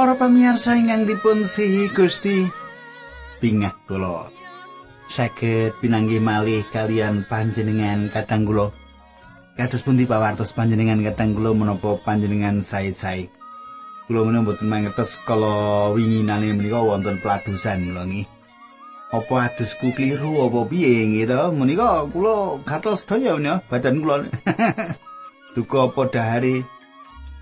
Para 0.00 0.16
pamirsa 0.16 0.80
ingkang 0.80 1.04
dipun 1.04 1.44
sihi 1.44 1.92
Gusti, 1.92 2.48
bingah 3.36 3.76
kula 3.84 4.32
saged 5.12 5.76
pinanggih 5.76 6.24
malih 6.24 6.64
kalian 6.72 7.28
panjenengan 7.28 8.08
katang 8.08 8.48
kula. 8.48 8.72
Kados 9.60 9.84
pundi 9.84 10.08
pawartos 10.08 10.56
panjenengan 10.56 11.04
katang 11.04 11.36
kula 11.36 11.52
menapa 11.52 12.00
panjenengan 12.00 12.64
sae-sae. 12.64 13.28
Kula 14.08 14.24
menawa 14.24 14.48
mboten 14.48 14.72
mangertos 14.72 15.20
kala 15.28 15.92
winginane 15.92 16.56
menika 16.56 16.80
wonten 16.80 17.20
peladusan 17.20 17.92
kula 17.92 18.08
nggih. 18.08 18.24
Apa 19.12 19.52
adusku 19.52 19.92
kliru 19.92 20.48
apa 20.48 20.64
piye 20.64 21.12
gitu? 21.12 21.52
Menika 21.52 22.08
kula 22.08 22.56
gatel 22.64 22.96
sedaya 22.96 23.36
menika 23.36 23.60
badan 23.68 24.00
kula. 24.00 24.32
Duka 25.52 25.92
apa 25.92 26.08
dahare 26.08 26.79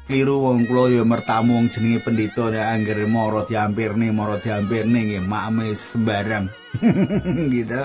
kliru 0.09 0.41
wong 0.41 0.65
kula 0.65 0.89
ya 0.89 1.05
mertamu 1.05 1.61
wong 1.61 1.69
jenenge 1.69 2.01
pendeta 2.01 2.48
nek 2.48 2.65
angger 2.65 3.05
mara 3.05 3.45
diampirne 3.45 4.09
mara 4.09 4.41
diampirne 4.41 5.05
nggih 5.05 5.20
makme 5.20 5.77
sembarang. 5.77 6.48
Gitu. 7.53 7.83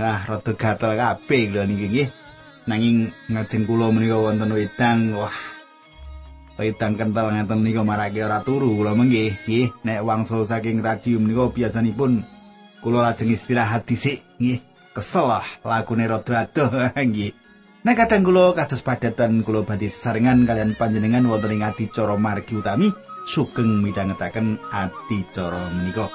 Ah 0.00 0.24
rada 0.24 0.52
gatel 0.56 0.96
kabeh 0.96 1.52
lho 1.52 1.62
niki 1.68 1.86
nggih. 1.92 2.08
Nanging 2.64 3.12
ngajeng 3.28 3.68
kula 3.68 3.92
menika 3.92 4.16
wonten 4.16 4.56
wedang 4.56 5.12
wah. 5.20 5.36
Wedang 6.56 6.96
kental 6.96 7.28
ngeten 7.28 7.60
nika 7.60 7.84
marake 7.84 8.24
ora 8.24 8.40
turu 8.40 8.80
kula 8.80 8.96
menggih 8.96 9.36
nggih. 9.44 9.84
Nek 9.84 10.00
wangsul 10.00 10.48
saking 10.48 10.80
radio 10.80 11.20
menika 11.20 11.52
biasanipun 11.52 12.24
kula 12.80 13.04
lajeng 13.04 13.36
istirahat 13.36 13.84
dhisik 13.84 14.24
nggih. 14.40 14.64
Kesel 14.96 15.28
lah 15.28 15.46
lagune 15.60 16.08
rada 16.08 16.48
adoh 16.48 16.72
nggih 16.96 17.49
Kadang 17.80 18.22
kula 18.28 18.52
kados 18.52 18.84
padatan 18.84 19.40
kula 19.40 19.64
badhe 19.64 19.88
sarengan 19.88 20.44
kalian 20.44 20.76
panjenengan 20.76 21.24
wonten 21.24 21.56
ing 21.56 21.64
adicara 21.64 22.12
margi 22.12 22.60
utami 22.60 22.92
sugeng 23.24 23.80
midhangetaken 23.80 24.60
adicara 24.68 25.72
menika. 25.72 26.12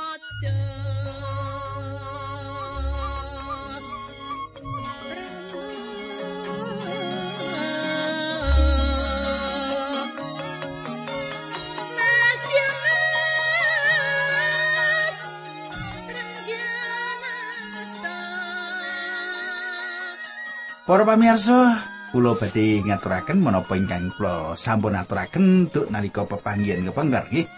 Para 20.86 21.02
pamirsa, 21.02 21.81
kula 22.14 22.38
badhe 22.38 22.86
ngaturaken 22.86 23.41
menapa 23.41 23.73
ingkang 23.73 24.14
kula 24.14 24.53
sampun 24.53 24.94
aturaken 24.94 25.66
duk 25.73 25.89
nalika 25.89 26.30
pepanggihan 26.30 26.86
kepengker 26.86 27.25
nggih. 27.33 27.50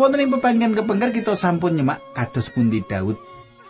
Wonten 0.00 0.24
ing 0.24 0.32
pepanggihan 0.32 0.72
kepengker 0.72 1.12
kita 1.12 1.36
sampun 1.36 1.76
nyemak 1.76 2.00
kados 2.16 2.48
pundi 2.56 2.80
Daud 2.80 3.20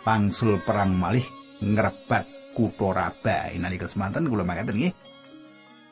pangsul 0.07 0.63
perang 0.63 0.95
malih 0.95 1.27
ngrebat 1.59 2.23
kutha 2.55 2.95
Raba 2.95 3.51
nalika 3.59 3.91
semanten 3.91 4.31
kula 4.31 4.47
makaten 4.47 4.79
nggih. 4.79 4.95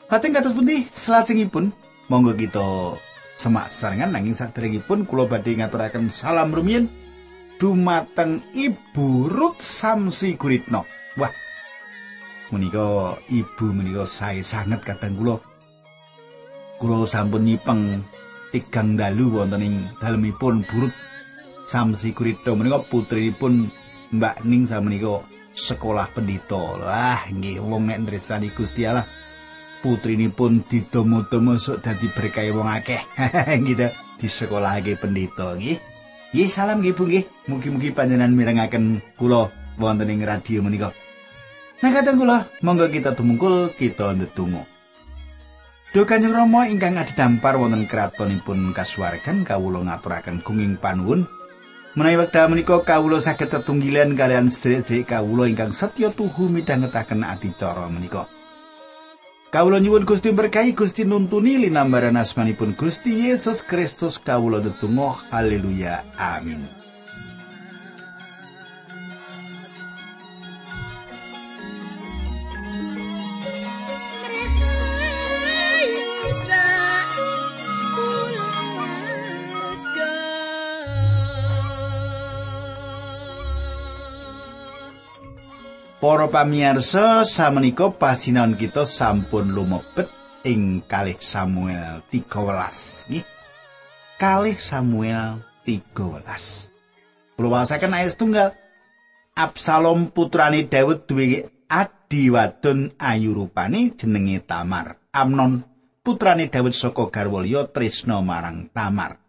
Lajeng 0.08 0.32
kados 0.32 0.56
pundi 0.56 0.88
salajengipun 0.96 1.76
monggo 2.08 2.32
kita 2.32 2.96
semak 3.36 3.68
sarengan 3.68 4.16
nanging 4.16 4.32
sadèrèngipun 4.32 5.04
kula 5.04 5.28
badhe 5.28 5.60
ngaturaken 5.60 6.08
salam 6.08 6.56
rumiyin 6.56 6.88
dumateng 7.60 8.40
Ibu 8.56 9.28
Ruth 9.28 9.60
Samsi 9.60 10.40
Guritno. 10.40 10.88
Wah, 11.20 11.28
menika 12.50 13.16
ibu 13.30 13.66
menika 13.70 14.04
sae 14.06 14.42
sanget 14.42 14.82
kadang 14.82 15.14
kula. 15.18 15.36
Kula 16.82 17.06
sampun 17.06 17.46
nyipeng 17.46 18.02
tigang 18.50 18.98
dalu 18.98 19.30
wonten 19.38 19.62
ing 19.62 19.74
dalemipun 20.02 20.66
burut 20.66 20.90
Samsi 21.70 22.10
Kurito 22.10 22.58
menika 22.58 22.82
putrinipun 22.82 23.70
Mbak 24.10 24.42
Ning 24.42 24.66
menika 24.66 25.22
sekolah 25.54 26.10
pendito 26.10 26.58
wah 26.82 27.22
nggih 27.30 27.62
wong 27.62 27.90
nek 27.90 28.02
ndresani 28.02 28.50
Gusti 28.50 28.86
Allah 28.86 29.06
putrinipun 29.80 30.66
didomo-domo 30.66 31.56
sok 31.56 31.80
dadi 31.86 32.10
berkah 32.10 32.44
wong 32.52 32.68
akeh. 32.68 33.00
Gitu 33.66 33.86
di 34.20 34.28
sekolahake 34.28 34.98
pendito 34.98 35.56
nggih. 35.56 35.78
Nggih 36.34 36.48
salam 36.50 36.82
nggih 36.82 36.94
Bu 36.98 37.06
nggih. 37.06 37.24
Mugi-mugi 37.48 37.90
panjenengan 37.94 38.34
mirengaken 38.34 38.98
kula 39.14 39.48
wonten 39.78 40.10
ing 40.12 40.26
radio 40.26 40.60
menika 40.60 40.90
Nah 41.80 41.90
kadang 41.96 42.20
kula, 42.20 42.44
monggo 42.60 42.92
kita 42.92 43.16
tumungkul 43.16 43.72
kita 43.72 44.12
ndedonga. 44.12 44.68
Duh 45.90 46.04
Kanjeng 46.04 46.36
Rama 46.36 46.68
ingkang 46.68 47.00
adhedhampar 47.00 47.56
wonten 47.56 47.88
kratonipun 47.88 48.76
kasuwargan 48.76 49.42
kawula 49.42 49.82
ngaturaken 49.88 50.44
gunging 50.44 50.76
panuwun. 50.76 51.24
Menawi 51.98 52.20
wekdal 52.20 52.46
menika 52.46 52.78
kawula 52.86 53.18
saged 53.18 53.50
tetunggilan 53.50 54.14
kalian 54.14 54.46
sedherek 54.46 55.10
kawula 55.10 55.50
ingkang 55.50 55.74
setya 55.74 56.14
tuhu 56.14 56.46
midhangetaken 56.46 57.26
adicara 57.26 57.90
menika. 57.90 58.30
Kawula 59.50 59.82
nyuwun 59.82 60.06
Gusti 60.06 60.30
berkahi 60.30 60.78
Gusti 60.78 61.02
nuntuni 61.02 61.58
linambaran 61.58 62.14
asmanipun 62.14 62.78
Gusti 62.78 63.26
Yesus 63.26 63.64
Kristus 63.66 64.22
kawula 64.22 64.62
ndedonga 64.62 65.32
haleluya 65.34 66.06
amin. 66.14 66.79
Para 86.00 86.32
pamirsa, 86.32 87.28
samenika 87.28 87.92
pasinaon 87.92 88.56
kita 88.56 88.88
sampun 88.88 89.52
lumebet 89.52 90.08
ing 90.48 90.80
kalih 90.88 91.20
Samuel 91.20 92.00
13. 92.08 93.04
Nggih. 93.12 93.28
Kalih 94.16 94.56
Samuel 94.56 95.44
13. 95.68 97.36
Kula 97.36 97.48
wasaken 97.52 97.92
ayat 97.92 98.16
tunggal. 98.16 98.56
Absalom 99.36 100.08
putrane 100.08 100.64
Daud 100.64 101.04
duwe 101.04 101.52
adi 101.68 102.32
wadon 102.32 102.96
ayu 102.96 103.36
rupane 103.36 103.92
jenenge 103.92 104.40
Tamar. 104.48 104.96
Amnon 105.12 105.60
putrane 106.00 106.48
Daud 106.48 106.72
saka 106.72 107.12
garwa 107.12 107.44
liya 107.44 107.68
tresna 107.68 108.24
marang 108.24 108.72
Tamar. 108.72 109.20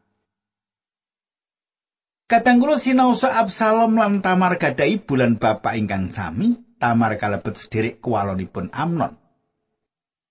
Kadang 2.31 2.63
kula 2.63 2.79
sinaosa 2.79 3.43
Absalom 3.43 3.99
lan 3.99 4.23
Tamar 4.23 4.55
gadhahi 4.55 5.03
bulan 5.03 5.35
bapak 5.35 5.75
ingkang 5.75 6.07
sami, 6.15 6.55
Tamar 6.79 7.19
kalebet 7.19 7.59
sederek 7.59 7.99
kualonipun 7.99 8.71
Amnon. 8.71 9.19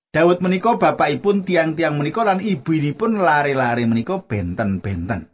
Daud 0.08 0.40
menika 0.40 0.80
bapakipun 0.80 1.44
tiang-tiang 1.44 2.00
menika 2.00 2.24
lan 2.24 2.40
ibunipun 2.40 3.20
lari-lari 3.20 3.84
menika 3.84 4.16
benten-benten. 4.16 5.28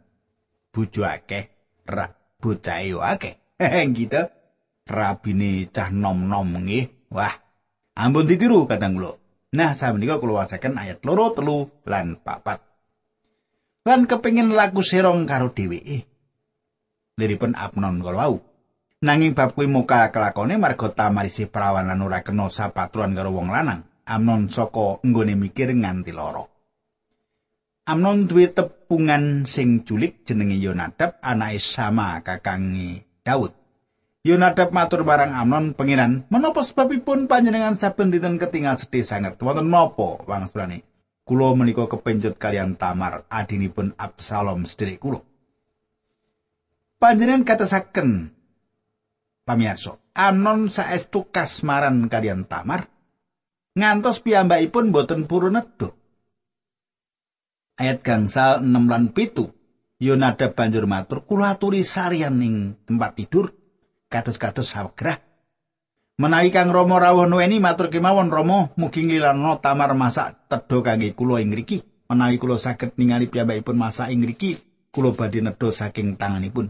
Bojo 0.75 1.07
akeh, 1.07 1.47
ra 1.87 2.11
bocah 2.35 2.83
yo 2.83 2.99
akeh. 2.99 3.39
gitu. 3.95 4.27
Rabine 4.91 5.71
cah 5.71 5.87
nom-nom 5.87 6.51
nggih. 6.67 7.15
Wah, 7.15 7.31
ampun 7.95 8.27
ditiru 8.27 8.67
kadang 8.67 8.99
kula. 8.99 9.15
Nah, 9.55 9.71
samenika 9.71 10.19
kula 10.19 10.43
wasaken 10.43 10.75
ayat 10.75 10.99
loro 11.07 11.31
telu 11.31 11.71
lan 11.87 12.19
papat. 12.19 12.59
Lan 13.87 14.03
kepengin 14.03 14.51
laku 14.51 14.83
serong 14.83 15.23
karo 15.23 15.55
dheweke. 15.55 16.16
Liripun 17.17 17.57
Abnon 17.57 17.99
wau. 18.05 18.39
Nanging 18.97 19.37
bab 19.37 19.53
kuwi 19.53 19.69
muka 19.69 20.09
kelakone 20.09 20.57
marga 20.57 20.89
tamarisi 20.89 21.45
perawan 21.45 21.85
lan 21.85 22.01
ora 22.01 22.25
kena 22.25 22.49
sapatruan 22.49 23.13
karo 23.13 23.33
wong 23.33 23.49
lanang. 23.53 23.85
Amnon 24.07 24.47
saka 24.47 25.03
nggone 25.03 25.35
mikir 25.35 25.69
nganti 25.75 26.15
lara. 26.15 26.41
Amnon 27.91 28.25
duwe 28.25 28.49
tepungan 28.49 29.43
sing 29.43 29.83
culik 29.83 30.23
jenenge 30.23 30.57
Yonadab 30.57 31.19
anake 31.19 31.59
sama 31.59 32.23
kakangi 32.23 33.03
Daud. 33.21 33.51
Yonadab 34.23 34.71
matur 34.71 35.03
marang 35.03 35.35
Amnon 35.35 35.75
pengiran, 35.75 36.23
menapa 36.31 36.63
sebabipun 36.63 37.27
panjenengan 37.27 37.75
saben 37.75 38.11
dinten 38.11 38.39
ketinggal 38.39 38.79
sedih 38.79 39.03
sanget? 39.03 39.39
Wonten 39.39 39.67
napa 39.71 40.23
wangsulane? 40.23 40.87
Kulo 41.27 41.51
menika 41.59 41.91
kepencut 41.91 42.39
kalian 42.39 42.79
Tamar, 42.79 43.27
adinipun 43.27 43.91
Absalom 43.99 44.63
sedherek 44.63 45.03
kulo. 45.03 45.26
Panjenengan 46.97 47.45
katesaken 47.45 48.33
pamirsa 49.45 49.97
anon 50.17 50.69
saestu 50.69 51.29
kasmaran 51.29 52.09
kalian 52.09 52.45
tamar? 52.49 52.89
Ngantos 53.77 54.25
piyambakipun 54.25 54.89
boten 54.89 55.29
purun 55.29 55.53
nedha 55.61 55.93
ayat 57.77 58.01
gangsal 58.01 58.65
6 58.65 58.73
lan 58.89 59.13
pitu. 59.13 59.53
Yonada 59.97 60.53
banjur 60.53 60.85
matur 60.85 61.25
kula 61.25 61.57
aturi 61.57 61.81
sarian 61.81 62.37
ning 62.37 62.77
tempat 62.85 63.17
tidur 63.17 63.49
kados-kados 64.13 64.69
sawegrah 64.69 65.17
menawi 66.21 66.53
kang 66.53 66.69
Rama 66.69 67.01
rawuh 67.01 67.25
nuweni 67.25 67.57
matur 67.57 67.89
kemawon 67.89 68.29
Rama 68.29 68.69
mugi 68.77 69.05
ngilana 69.05 69.57
tamar 69.57 69.97
masak 69.97 70.37
tedha 70.49 70.77
kangge 70.85 71.17
kula 71.17 71.41
ing 71.41 71.49
mriki. 71.49 71.81
Menawi 72.13 72.37
kula 72.37 72.61
saged 72.61 72.93
ningali 72.97 73.25
piyambakipun 73.25 73.75
masa 73.75 74.07
ing 74.13 74.21
mriki, 74.21 74.55
kula 74.93 75.11
badhe 75.17 75.41
nedha 75.41 75.73
saking 75.73 76.15
tanganipun. 76.15 76.69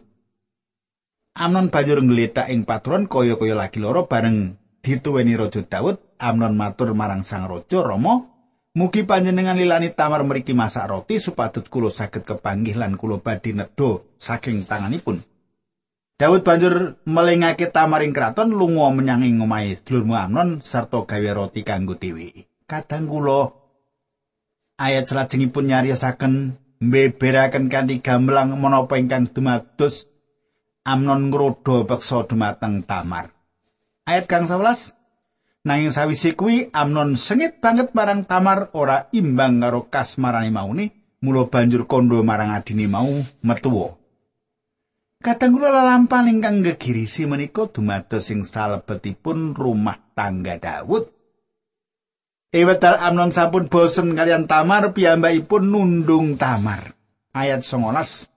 Amnon 1.38 1.70
banjur 1.70 2.02
nggletak 2.02 2.50
ing 2.50 2.66
patron 2.66 3.06
kaya-kaya 3.06 3.54
lagi 3.54 3.78
loro 3.78 4.10
bareng 4.10 4.58
dituweni 4.82 5.38
Raja 5.38 5.62
Daud. 5.62 6.02
Amnon 6.18 6.58
matur 6.58 6.98
marang 6.98 7.22
Sang 7.22 7.46
Raja 7.46 7.86
Rama, 7.86 8.26
"Mugi 8.74 9.06
panjenengan 9.06 9.54
lilani 9.54 9.94
tamar 9.94 10.26
mriki 10.26 10.58
masak 10.58 10.90
roti 10.90 11.22
supados 11.22 11.70
kula 11.70 11.94
saged 11.94 12.26
kepanggih 12.26 12.74
lan 12.74 12.98
kula 12.98 13.22
badhe 13.22 13.54
nedha 13.54 14.02
saking 14.18 14.66
tanganipun." 14.66 15.22
Daud 16.18 16.42
banjur 16.42 16.98
melingake 17.06 17.70
tamar 17.70 18.02
ing 18.02 18.18
kraton 18.18 18.50
lunga 18.58 18.90
menyang 18.90 19.22
ing 19.22 19.38
omahe 19.38 19.78
sedulurmu 19.78 20.18
Amnon 20.18 20.66
sarta 20.66 21.06
gawe 21.06 21.30
roti 21.38 21.62
kanggo 21.62 21.94
dheweke. 21.94 22.50
Kadang 22.66 23.06
kula 23.06 23.54
ayat 24.82 25.06
salajengipun 25.06 25.70
nyariosaken 25.70 26.58
mbeberaken 26.82 27.70
kanthi 27.70 28.02
gamblang 28.02 28.58
menapa 28.58 28.98
ingkang 28.98 29.30
dumados 29.30 30.10
Amnon 30.88 31.28
ngrodha 31.28 31.84
peksa 31.84 32.24
dumateng 32.24 32.88
Tamar. 32.88 33.28
Ayat 34.08 34.32
kang 34.32 34.48
11 34.48 34.96
Nanging 35.68 35.92
sawise 35.92 36.32
kuwi 36.32 36.72
Amnon 36.72 37.20
sengit 37.20 37.60
banget 37.60 37.92
marang 37.92 38.24
Tamar 38.24 38.72
ora 38.72 39.12
imbang 39.12 39.60
karo 39.60 39.92
kasmarane 39.92 40.48
maune, 40.48 40.96
mula 41.20 41.52
banjur 41.52 41.84
kondo 41.92 42.24
marang 42.24 42.56
adine 42.56 42.88
mau 42.88 43.12
metuwa. 43.44 44.00
Kadang 45.20 45.60
kula 45.60 45.76
lalampahan 45.76 46.32
ingkang 46.32 46.64
gegirisi 46.64 47.28
menika 47.28 47.68
dumados 47.68 48.32
ing 48.32 48.48
salebetipun 48.48 49.60
rumah 49.60 50.00
tangga 50.16 50.56
Daud. 50.56 51.12
Ewetal 52.48 52.96
Amnon 53.04 53.36
sampun 53.36 53.68
bosen 53.68 54.16
kalian 54.16 54.48
Tamar 54.48 54.96
piyambakipun 54.96 55.68
nundung 55.68 56.40
Tamar. 56.40 56.96
Ayat 57.36 57.68
19 57.68 58.37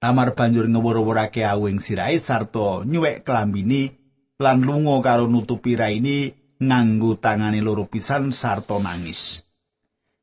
Tamar 0.00 0.32
banjur 0.32 0.64
ngewur-wurake 0.64 1.44
awing 1.44 1.76
sirahe 1.76 2.16
sarta 2.16 2.80
nyuwek 2.88 3.20
klambine 3.20 4.00
lan 4.40 4.64
lunga 4.64 4.96
karo 5.04 5.28
nutupi 5.28 5.76
raine 5.76 6.32
nganggo 6.56 7.20
tangane 7.20 7.60
loro 7.60 7.84
pisan 7.84 8.32
sarta 8.32 8.80
nangis. 8.80 9.44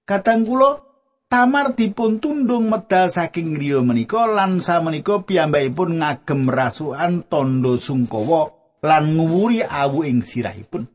Kadang 0.10 0.50
kula 0.50 0.88
Tamar 1.28 1.76
dipun 1.76 2.24
tundung 2.24 2.72
medal 2.72 3.12
saking 3.12 3.52
griya 3.52 3.84
menika 3.84 4.24
lan 4.24 4.64
samenika 4.64 5.28
piyambakipun 5.28 6.00
ngagem 6.00 6.48
rasukan 6.48 7.28
tondo 7.28 7.76
sungkawa 7.76 8.48
lan 8.80 9.20
nguwuri 9.20 9.60
awu 9.60 10.08
ing 10.08 10.24
sirahipun. 10.24 10.88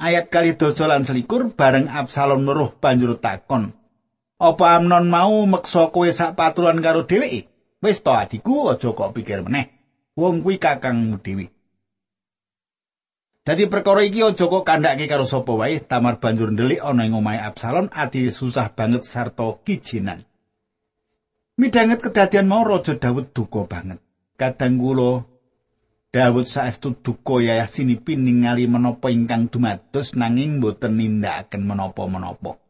Ayat 0.00 0.32
kali 0.32 0.56
dosa 0.56 0.88
lan 0.88 1.04
selikur 1.04 1.52
bareng 1.52 1.92
Absalom 1.92 2.48
nuruh 2.48 2.72
banjur 2.80 3.20
takon, 3.20 3.75
Apa 4.36 4.76
Amnon 4.76 5.08
mau 5.08 5.48
meksa 5.48 5.88
kowe 5.88 6.04
sak 6.12 6.36
paturan 6.36 6.84
karo 6.84 7.08
dheweke? 7.08 7.48
Wis 7.80 8.04
to 8.04 8.12
adiku 8.12 8.68
aja 8.68 8.92
kok 8.92 9.16
pikir 9.16 9.40
meneh. 9.40 9.72
Wong 10.12 10.44
kuwi 10.44 10.60
kakangmu 10.60 11.16
dhewe. 11.24 11.48
Dadi 13.46 13.64
perkara 13.70 14.04
iki 14.04 14.20
aja 14.20 14.44
kok 14.44 14.66
kandhake 14.66 15.08
karo 15.08 15.24
sapa 15.24 15.56
wae, 15.56 15.80
Tamar 15.80 16.20
banjur 16.20 16.52
ndelik 16.52 16.84
ana 16.84 17.08
ing 17.08 17.16
omahe 17.16 17.40
Absalom 17.40 17.88
ati 17.94 18.28
susah 18.28 18.76
banget 18.76 19.08
sarta 19.08 19.56
kijinan. 19.64 20.28
Midanget 21.56 22.04
kedadian 22.04 22.44
mau 22.44 22.60
Raja 22.60 23.00
Daud 23.00 23.32
duka 23.32 23.64
banget. 23.64 24.04
Kadang 24.36 24.76
kula 24.76 25.24
Daud 26.12 26.44
saestu 26.44 26.92
duka 26.92 27.40
yayah 27.40 27.64
sinipin 27.64 28.28
ningali 28.28 28.68
menapa 28.68 29.08
ingkang 29.08 29.48
dumados 29.48 30.12
nanging 30.12 30.60
boten 30.60 31.00
nindakaken 31.00 31.64
menapa-menapa. 31.64 32.65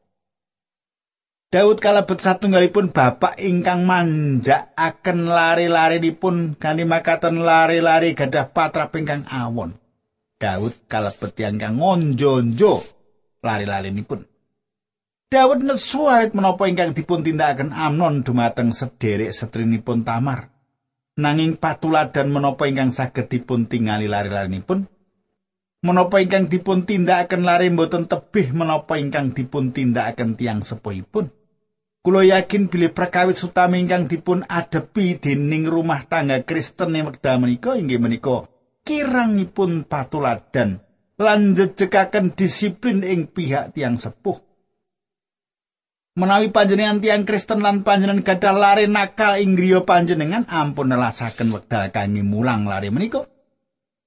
Daud 1.46 1.78
kalebet 1.78 2.18
satunggalipun 2.18 2.90
bapak 2.90 3.38
ingkang 3.38 3.86
manjakaken 3.86 5.30
lari-larinipun 5.30 6.58
kanthi 6.58 6.82
makaten 6.82 7.38
lari-lari 7.38 8.18
gadah 8.18 8.50
patra 8.50 8.90
ingkang 8.90 9.22
awon. 9.30 9.78
Daud 10.42 10.74
kalebet 10.90 11.38
ingkang 11.38 11.78
ngonjo-njo 11.78 12.82
lari-larinipun. 13.46 14.26
Daud 15.30 15.62
nesu 15.62 16.10
awit 16.10 16.34
menapa 16.34 16.66
ingkang 16.66 16.98
dipun 16.98 17.22
tindakaken 17.22 17.70
Amnon 17.70 18.26
dumateng 18.26 18.74
sederek 18.74 19.30
setrinipun 19.30 20.02
Tamar. 20.02 20.50
Nanging 21.14 21.62
patuladan 21.62 22.26
menapa 22.26 22.66
ingkang 22.66 22.90
saged 22.90 23.30
dipun 23.30 23.70
tingali 23.70 24.10
lari-larinipun? 24.10 24.82
Menapa 25.86 26.18
ingkang 26.18 26.50
dipun 26.50 26.82
tindakaken 26.82 27.46
lari 27.46 27.70
mboten 27.70 28.10
tebih 28.10 28.50
menapa 28.50 28.98
ingkang 28.98 29.30
dipun 29.30 29.70
tindakaken 29.70 30.34
tiang 30.34 30.66
sepuhipun? 30.66 31.35
Kulo 32.06 32.22
yakin 32.22 32.70
bilih 32.70 32.94
perkawit 32.94 33.34
utami 33.42 33.82
ingkang 33.82 34.06
dipun 34.06 34.46
adepi 34.46 35.18
dening 35.18 35.66
rumah 35.66 36.06
tangga 36.06 36.38
Kristen 36.46 36.94
ing 36.94 37.10
wekdal 37.10 37.42
menika 37.42 37.74
inggih 37.74 37.98
menika 37.98 38.46
kirangipun 38.86 39.82
patuladan 39.82 40.78
lan 41.18 41.58
jejekaken 41.58 42.30
disiplin 42.38 43.02
ing 43.02 43.26
pihak 43.26 43.74
tiang 43.74 43.98
sepuh. 43.98 44.38
Menawi 46.14 46.54
panjenengan 46.54 47.02
tiang 47.02 47.26
Kristen 47.26 47.58
lan 47.58 47.82
panjenengan 47.82 48.22
gadah 48.22 48.54
lari 48.54 48.86
nakal 48.86 49.42
ing 49.42 49.58
griya 49.58 49.82
panjenengan 49.82 50.46
ampun 50.46 50.94
nelasaken 50.94 51.50
wekdal 51.50 51.90
kangge 51.90 52.22
mulang 52.22 52.70
lari 52.70 52.94
menika. 52.94 53.26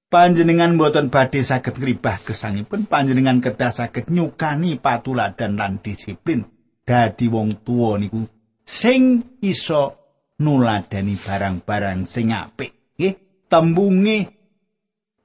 Panjenengan 0.08 0.80
boten 0.80 1.12
badhe 1.12 1.44
saged 1.44 1.76
ngribah 1.76 2.16
gesangipun 2.24 2.88
panjenengan 2.88 3.44
kedah 3.44 3.68
saged 3.68 4.08
nyukani 4.08 4.80
patuladan 4.80 5.60
lan 5.60 5.84
disiplin. 5.84 6.48
Dadi 6.90 7.30
wong 7.30 7.62
tuwa 7.62 7.94
niku 8.02 8.26
sing 8.66 9.22
iso 9.38 9.94
nuladani 10.42 11.14
barang-barang 11.14 12.02
sing 12.02 12.34
apik 12.34 12.98
nggih 12.98 13.14
tembunge 13.46 14.26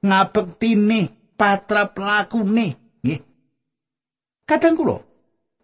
ngabektine 0.06 1.10
patrap 1.34 1.98
lakune 1.98 2.78
nggih. 3.02 3.18
Kadang 4.46 4.78
kula 4.78 5.02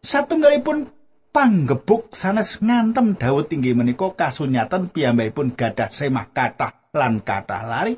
satunggalipun 0.03 0.91
panggebuk 1.31 2.11
sanes 2.11 2.59
ngantem 2.59 3.15
Daud 3.15 3.47
inggih 3.55 3.79
menika 3.79 4.11
kasunyatan 4.11 4.91
piyambakipun 4.91 5.55
gadah 5.55 5.87
semah 5.87 6.27
kathah 6.35 6.91
lan 6.99 7.23
kathah 7.23 7.63
lari 7.63 7.95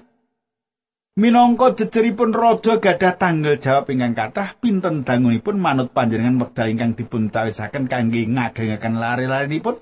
Minangka 1.14 1.78
jejeripun 1.78 2.35
raja 2.35 2.83
gadah 2.83 3.14
tanggal 3.14 3.54
jawab 3.62 3.87
ingkang 3.87 4.18
kathah 4.18 4.59
pinten 4.59 5.06
dangunipun 5.06 5.62
manut 5.62 5.94
panjenengan 5.94 6.42
wekdal 6.42 6.66
ingkang 6.66 6.99
dipun 6.99 7.30
cawisaken 7.30 7.87
kangge 7.87 8.26
ngagengaken 8.26 8.99
lari-larinipun. 8.99 9.78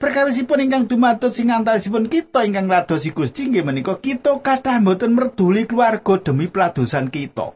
Perkawisipun 0.00 0.64
ingkang 0.64 0.88
dumados 0.88 1.36
sing 1.36 1.52
antawisipun 1.52 2.08
kita 2.08 2.40
ingkang 2.48 2.72
ngladosi 2.72 3.12
Gusti 3.12 3.52
nggih 3.52 3.68
menika 3.68 4.00
kita 4.00 4.40
kathah 4.40 4.80
mboten 4.80 5.12
merduli 5.12 5.68
keluarga 5.68 6.16
demi 6.16 6.48
peladosan 6.48 7.12
kita. 7.12 7.52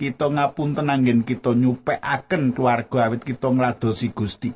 Kita 0.00 0.32
ngapunten 0.32 0.88
anggen 0.88 1.28
kita 1.28 1.52
nyupekaken 1.52 2.56
keluarga 2.56 3.12
awit 3.12 3.20
kita 3.20 3.52
ngladosi 3.52 4.16
Gusti. 4.16 4.48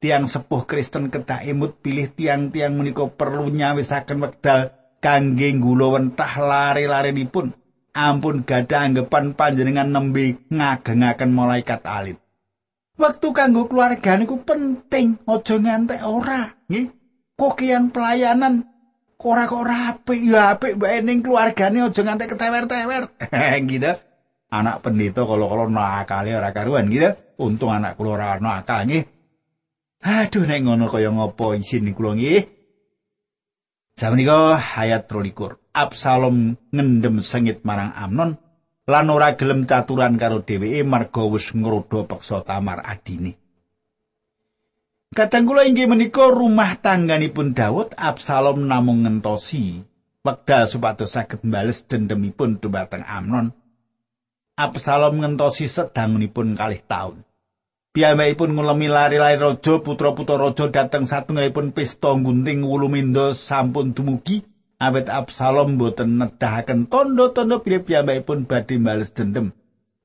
Tiang 0.00 0.24
sepuh 0.24 0.64
Kristen 0.64 1.12
kedah 1.12 1.44
emut 1.44 1.76
pilih 1.76 2.08
tiang-tiang 2.08 2.72
menika 2.72 3.04
perlu 3.04 3.52
nyawisaken 3.52 4.16
wekdal 4.24 4.75
kangge 5.00 5.52
nggulo 5.52 5.96
wentah 5.96 6.32
lare-larenipun 6.40 7.52
ampun 7.96 8.44
gadah 8.44 8.84
anggapan 8.84 9.32
panjenengan 9.32 9.88
nembe 9.88 10.36
ngagengaken 10.52 11.30
malaikat 11.32 11.80
alit. 11.88 12.20
Waktu 12.96 13.28
kanggo 13.32 13.68
keluarga 13.68 14.16
niku 14.16 14.40
penting 14.44 15.20
aja 15.24 15.56
ngantek 15.56 16.00
ora 16.04 16.48
nggih. 16.68 16.92
Kok 17.36 17.60
yang 17.60 17.92
pelayanan 17.92 18.64
ora 19.20 19.44
kok 19.44 19.60
ora 19.60 19.92
apik? 19.92 20.20
Ya 20.24 20.56
apik 20.56 20.80
bae 20.80 21.04
ning 21.04 21.20
keluargane 21.20 21.84
aja 21.84 22.00
ngantek 22.00 22.32
ketewer-tewer. 22.36 23.04
Gitu. 23.68 23.92
Anak 24.46 24.80
pendeta 24.80 25.26
kalau-kalau 25.26 25.68
nakal 25.68 26.24
ora 26.24 26.54
karuan 26.56 26.88
gitu. 26.88 27.12
Untung 27.36 27.68
anak 27.68 28.00
kula 28.00 28.16
ora 28.16 28.40
nakal 28.40 28.88
nggih. 28.88 29.04
Aduh 30.00 30.44
nek 30.48 30.60
ngono 30.64 30.88
kaya 30.88 31.12
ngopo 31.12 31.52
isin 31.52 31.92
kula 31.92 32.16
nggih 32.16 32.55
Samenika 33.96 34.60
hayat 34.60 35.08
23. 35.08 35.56
Absalom 35.72 36.52
ngendem 36.68 37.24
sengit 37.24 37.64
marang 37.64 37.96
Amnon 37.96 38.36
lan 38.84 39.08
ora 39.08 39.32
gelem 39.40 39.64
caturan 39.64 40.20
karo 40.20 40.44
dheweke 40.44 40.84
marga 40.84 41.24
wis 41.24 41.56
ngrodha 41.56 42.04
peksa 42.04 42.44
Tamar 42.44 42.84
adine. 42.84 43.40
Kadang 45.16 45.48
kula 45.48 45.64
inggih 45.64 45.88
menika 45.88 46.28
rumah 46.28 46.76
tangganipun 46.76 47.56
Daud 47.56 47.96
Absalom 47.96 48.68
namung 48.68 49.08
ngentosi 49.08 49.80
wekdal 50.20 50.68
supados 50.68 51.16
saged 51.16 51.40
mbales 51.40 51.88
dendemipun 51.88 52.60
dumateng 52.60 53.00
Amnon. 53.00 53.48
Absalom 54.60 55.24
ngentosi 55.24 55.72
sedangunipun 55.72 56.52
kalih 56.52 56.84
taun. 56.84 57.24
Piyambakipun 57.96 58.52
ngulemi 58.52 58.92
lari-lari 58.92 59.40
raja 59.40 59.80
putra-putra 59.80 60.36
raja 60.36 60.68
dhateng 60.68 61.08
satunggalipun 61.08 61.72
pesta 61.72 62.12
gunting 62.12 62.60
wulumindo 62.60 63.32
sampun 63.32 63.96
dumugi 63.96 64.44
awet 64.76 65.08
Absalom 65.08 65.80
boten 65.80 66.20
nedahaken 66.20 66.92
tondo-tondo 66.92 67.64
bilih 67.64 67.88
piyambakipun 67.88 68.44
badhe 68.44 68.76
bales 68.76 69.16
dendem. 69.16 69.56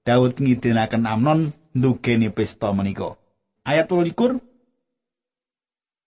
Daud 0.08 0.40
ngidinaken 0.40 1.04
Amnon 1.04 1.52
ndugeni 1.76 2.32
pesta 2.32 2.72
menika. 2.72 3.20
Ayat 3.68 3.92
22 3.92 4.40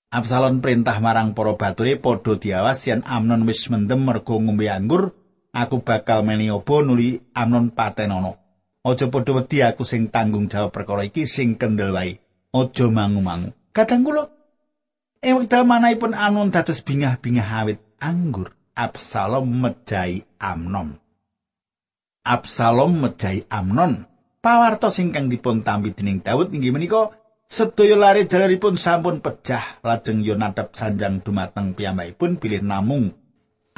Absalom 0.09 0.65
perintah 0.65 0.97
marang 1.05 1.37
para 1.37 1.53
bature 1.53 2.01
padha 2.01 2.33
diawas 2.41 2.81
yen 2.89 3.05
Amnon 3.05 3.45
wis 3.45 3.69
mendem 3.69 4.01
mergo 4.01 4.41
ngombe 4.41 4.73
anggur, 4.73 5.13
aku 5.53 5.85
bakal 5.85 6.25
meni 6.25 6.49
apa 6.49 6.81
nuli 6.81 7.21
Amnon 7.37 7.69
patenono. 7.69 8.41
Aja 8.85 9.09
padha 9.09 9.33
wedi 9.33 9.65
aku 9.65 9.81
sing 9.89 10.13
tanggung 10.13 10.53
jawab 10.53 10.69
perkara 10.69 11.09
iki 11.09 11.25
sing 11.25 11.57
kendel 11.57 11.97
wae. 11.97 12.21
Aja 12.53 12.87
mangu-mangu. 12.93 13.57
Kadang 13.73 14.05
kula 14.05 14.29
ing 15.25 15.41
wekdal 15.41 15.65
manahipun 15.65 16.13
Amnon 16.13 16.53
dados 16.53 16.85
bingah-bingah 16.85 17.65
awit 17.65 17.81
anggur, 17.97 18.53
Absalom 18.77 19.49
mejahi 19.49 20.29
Amnon. 20.37 21.01
Absalom 22.29 23.01
mejahi 23.01 23.49
Amnon. 23.49 24.05
Pawartos 24.45 25.01
ingkang 25.01 25.33
dipun 25.33 25.65
tampi 25.65 25.97
dening 25.97 26.21
Daud 26.21 26.53
inggih 26.53 26.69
menika 26.69 27.17
Sedaya 27.49 27.97
lare 27.97 28.25
jalaripun 28.25 28.81
sampun 28.81 29.21
pecah 29.21 29.81
lajeng 29.85 30.25
Yonadab 30.25 30.73
sanjang 30.73 31.21
dumateng 31.21 31.77
piyambakipun 31.77 32.41
bilih 32.41 32.65
namung 32.65 33.13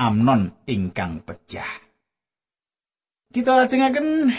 Amnon 0.00 0.54
ingkang 0.66 1.22
pecah. 1.22 1.66
Kita 3.30 3.52
lajengaken 3.58 4.32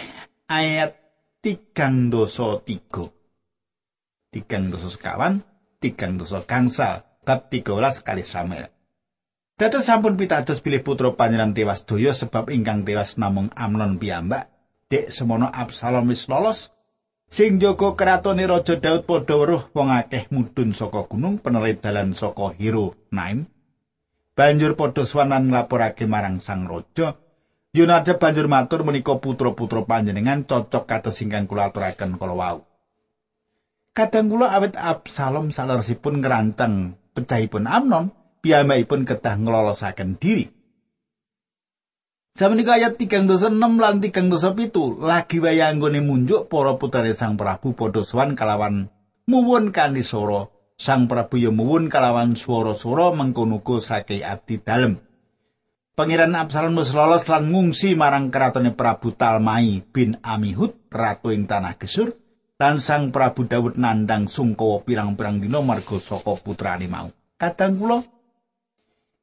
ayat 0.48 0.96
tigang 1.44 2.08
dosa 2.08 2.60
tiga. 2.64 3.08
Tigang 4.32 4.72
dosa 4.72 4.92
sekawan, 4.92 5.44
tigang 5.80 6.20
dosa 6.20 6.44
gangsal, 6.44 7.04
bab 7.24 7.48
tiga 7.52 7.76
kali 8.04 8.24
Samuel. 8.24 8.72
Dados 9.58 9.90
sampun 9.90 10.16
pitados 10.16 10.62
bilih 10.62 10.86
putra 10.86 11.10
panjenengan 11.12 11.56
tewas 11.56 11.82
doyo 11.82 12.14
sebab 12.14 12.54
ingkang 12.54 12.86
tewas 12.86 13.18
namung 13.18 13.50
Amnon 13.58 13.98
piyambak. 13.98 14.48
Dek 14.88 15.12
semono 15.12 15.50
Absalom 15.52 16.08
wis 16.14 16.30
lolos, 16.32 16.72
Sing 17.28 17.60
jaga 17.60 17.92
kratone 17.92 18.48
Raja 18.48 18.80
Daud 18.80 19.04
padha 19.04 19.36
weruh 19.36 19.68
wong 19.76 19.92
akeh 19.92 20.32
mudhun 20.32 20.72
saka 20.72 21.04
gunung 21.12 21.44
penerit 21.44 21.84
dalan 21.84 22.16
saka 22.16 22.56
Hiro 22.56 22.96
Naim. 23.12 23.52
Banjur 24.32 24.80
padha 24.80 25.04
swanan 25.04 25.52
nglaporake 25.52 26.08
marang 26.08 26.40
sang 26.40 26.64
raja. 26.64 27.20
Yonada 27.78 28.18
banjur 28.18 28.50
matur 28.50 28.82
menika 28.82 29.22
putra-putra 29.22 29.86
panjenengan 29.86 30.42
cocok 30.42 30.90
kados 30.90 31.22
ingkang 31.22 31.46
kula 31.46 31.70
aturaken 31.70 32.18
kala 32.18 32.34
wau. 32.34 32.58
Kadang 33.94 34.34
kula 34.34 34.50
awit 34.50 34.74
Absalom 34.74 35.54
saleresipun 35.54 36.18
ngerancang 36.18 36.98
pecahipun 37.14 37.70
Amnon, 37.70 38.10
piyambakipun 38.42 39.06
kedah 39.06 39.38
nglolosaken 39.38 40.18
diri. 40.18 40.50
Samenika 42.34 42.82
ayat 42.82 42.98
3.6 42.98 43.46
lan 43.78 44.02
3.7 44.02 44.98
lagi 44.98 45.38
waya 45.38 45.70
anggone 45.70 46.02
munjuk 46.02 46.50
para 46.50 46.74
putrane 46.82 47.14
Sang 47.14 47.38
Prabu 47.38 47.78
padha 47.78 48.02
sowan 48.02 48.34
kalawan 48.34 48.90
muwun 49.30 49.70
kanthi. 49.70 50.02
Sang 50.82 51.06
Prabu 51.06 51.38
ya 51.38 51.54
muwun 51.54 51.94
kalawan 51.94 52.34
swara-swara 52.34 53.14
mengkono-uga 53.14 53.82
saking 53.82 54.26
abdi 54.26 54.58
dalem. 54.62 54.98
Pangeran 55.98 56.38
Absalom 56.38 56.78
wis 56.78 56.94
lolos 56.94 57.26
lan 57.26 57.50
ngungsi 57.50 57.98
marang 57.98 58.30
kratone 58.30 58.70
Prabu 58.70 59.18
Talmai 59.18 59.82
bin 59.82 60.14
Amihud 60.22 60.94
ratu 60.94 61.34
ing 61.34 61.50
tanah 61.50 61.74
Gesur 61.74 62.14
lan 62.62 62.78
Sang 62.78 63.10
Prabu 63.10 63.50
Daud 63.50 63.82
nandang 63.82 64.30
sungkawa 64.30 64.86
pirang-pirang 64.86 65.42
dina 65.42 65.58
marga 65.58 65.98
saka 65.98 66.38
putrane 66.38 66.86
mau. 66.86 67.10
Kadang 67.42 67.82
kula 67.82 68.06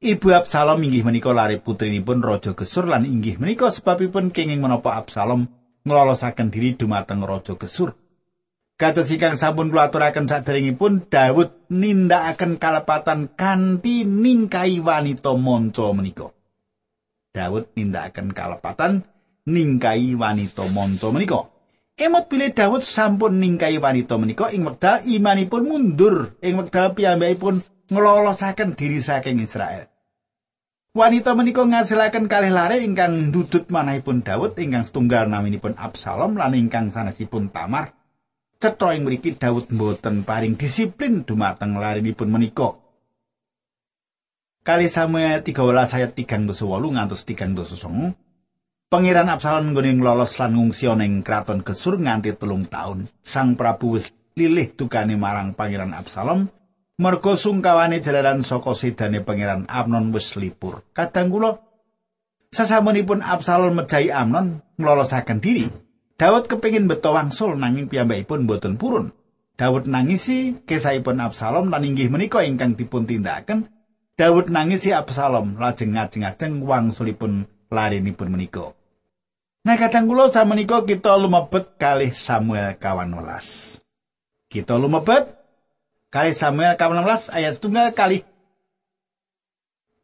Ibu 0.03 0.27
Absalom 0.35 0.83
inggih 0.83 1.07
menika 1.07 1.31
lare 1.31 1.63
putrinipun 1.63 2.19
Raja 2.19 2.51
Gesur 2.51 2.91
lan 2.91 3.07
inggih 3.07 3.39
menika 3.39 3.71
sebabipun 3.71 4.35
kenging 4.35 4.59
menapa 4.59 4.99
Absalom 4.99 5.47
nglolosaken 5.87 6.51
diri 6.51 6.75
dumateng 6.75 7.23
Raja 7.23 7.55
Gesur. 7.55 7.95
Kados 8.75 9.07
ingkang 9.15 9.39
sampun 9.39 9.71
kula 9.71 9.87
aturaken 9.87 10.27
saderengipun 10.27 11.07
Daud 11.07 11.71
nindakaken 11.71 12.59
kalepatan 12.59 13.31
kanthi 13.31 14.03
ningkai 14.03 14.83
wanita 14.83 15.31
monco 15.39 15.95
menika. 15.95 16.34
Daud 17.35 17.75
nindakaken 17.75 18.31
kalepatan 18.31 19.03
ningkai 19.43 20.15
wanita 20.15 20.63
monco 20.71 21.11
menika. 21.11 21.51
Emot 21.99 22.31
pilih 22.31 22.55
Daud 22.55 22.83
sampun 22.83 23.43
ningkai 23.43 23.75
wanita 23.75 24.15
menika 24.15 24.47
ing 24.55 24.63
wekdal 24.63 25.03
imanipun 25.03 25.67
mundur 25.67 26.39
ing 26.39 26.55
wekdal 26.55 26.95
piyambakipun 26.95 27.59
nglolosaken 27.91 28.79
diri 28.79 29.03
saking 29.03 29.43
Israel. 29.43 29.91
Wanita 30.95 31.35
menika 31.35 31.67
ngasilaken 31.67 32.31
kalih 32.31 32.55
lare 32.55 32.79
ingkang 32.79 33.31
ndudut 33.31 33.67
manahipun 33.67 34.23
Daud 34.23 34.55
ingkang 34.55 34.87
setunggal 34.87 35.27
naminipun 35.27 35.75
Absalom 35.75 36.39
lan 36.39 36.55
ingkang 36.55 36.87
sanesipun 36.87 37.51
Tamar. 37.51 37.91
Cetha 38.55 38.95
ing 38.95 39.03
mriki 39.03 39.35
Daud 39.35 39.67
mboten 39.75 40.23
paring 40.23 40.55
disiplin 40.55 41.27
dumateng 41.27 41.75
larinipun 41.75 42.31
menika. 42.31 42.84
Kali 44.65 44.89
Samuel 44.89 45.45
13 45.45 45.61
ayat 45.93 46.17
3 46.17 46.49
ngantos 46.49 47.21
3 47.21 47.53
Pangeran 48.89 49.29
Absalom 49.29 49.77
nggone 49.77 50.01
lolos 50.01 50.41
lan 50.41 50.57
ngungsi 50.57 50.89
ing 51.05 51.21
kraton 51.21 51.61
Gesur 51.61 52.01
nganti 52.01 52.33
telung 52.33 52.65
taun. 52.65 53.05
Sang 53.21 53.53
Prabu 53.53 53.93
wis 53.93 54.09
lilih 54.33 54.73
tukane 54.73 55.21
marang 55.21 55.53
Pangeran 55.53 55.93
Absalom 55.93 56.49
Mergo 56.97 57.37
sungkawane 57.37 58.01
jalaran 58.01 58.41
saka 58.41 58.73
sedane 58.73 59.21
pangeran 59.21 59.69
Amnon 59.69 60.09
wis 60.09 60.33
lipur. 60.33 60.81
Kadang 60.97 61.29
kula 61.29 61.61
sasampunipun 62.49 63.21
Absalom 63.21 63.77
mejahi 63.77 64.09
Amnon 64.09 64.65
nglolosaken 64.81 65.45
diri, 65.45 65.69
Daud 66.17 66.49
kepingin 66.49 66.89
beto 66.89 67.13
wangsul 67.13 67.53
nanging 67.53 67.85
piyambakipun 67.85 68.49
boten 68.49 68.81
purun. 68.81 69.13
Daud 69.61 69.85
nangisi 69.85 70.57
kesahipun 70.65 71.21
Absalom 71.21 71.69
lan 71.69 71.85
inggih 71.85 72.09
menika 72.09 72.41
ingkang 72.41 72.73
dipun 72.73 73.05
tindakaken. 73.05 73.74
Daud 74.15 74.47
nangisi 74.47 74.95
Absalom 74.95 75.59
lajeng 75.59 75.99
ngajeng-ajeng 75.99 76.63
wangsulipun 76.63 77.51
larinipun 77.67 78.31
menika. 78.31 78.71
Nah 79.67 79.75
kadang 79.75 80.07
kula 80.07 80.31
samenika 80.31 80.87
kita 80.87 81.19
lumebet 81.19 81.75
kalih 81.75 82.15
Samuel 82.15 82.79
kawan 82.79 83.11
welas. 83.11 83.77
Kita 84.47 84.79
lumebet 84.79 85.35
Kali 86.15 86.31
Samuel 86.31 86.79
16 86.79 87.27
ayat 87.27 87.59
setunggal 87.59 87.91
kali. 87.91 88.23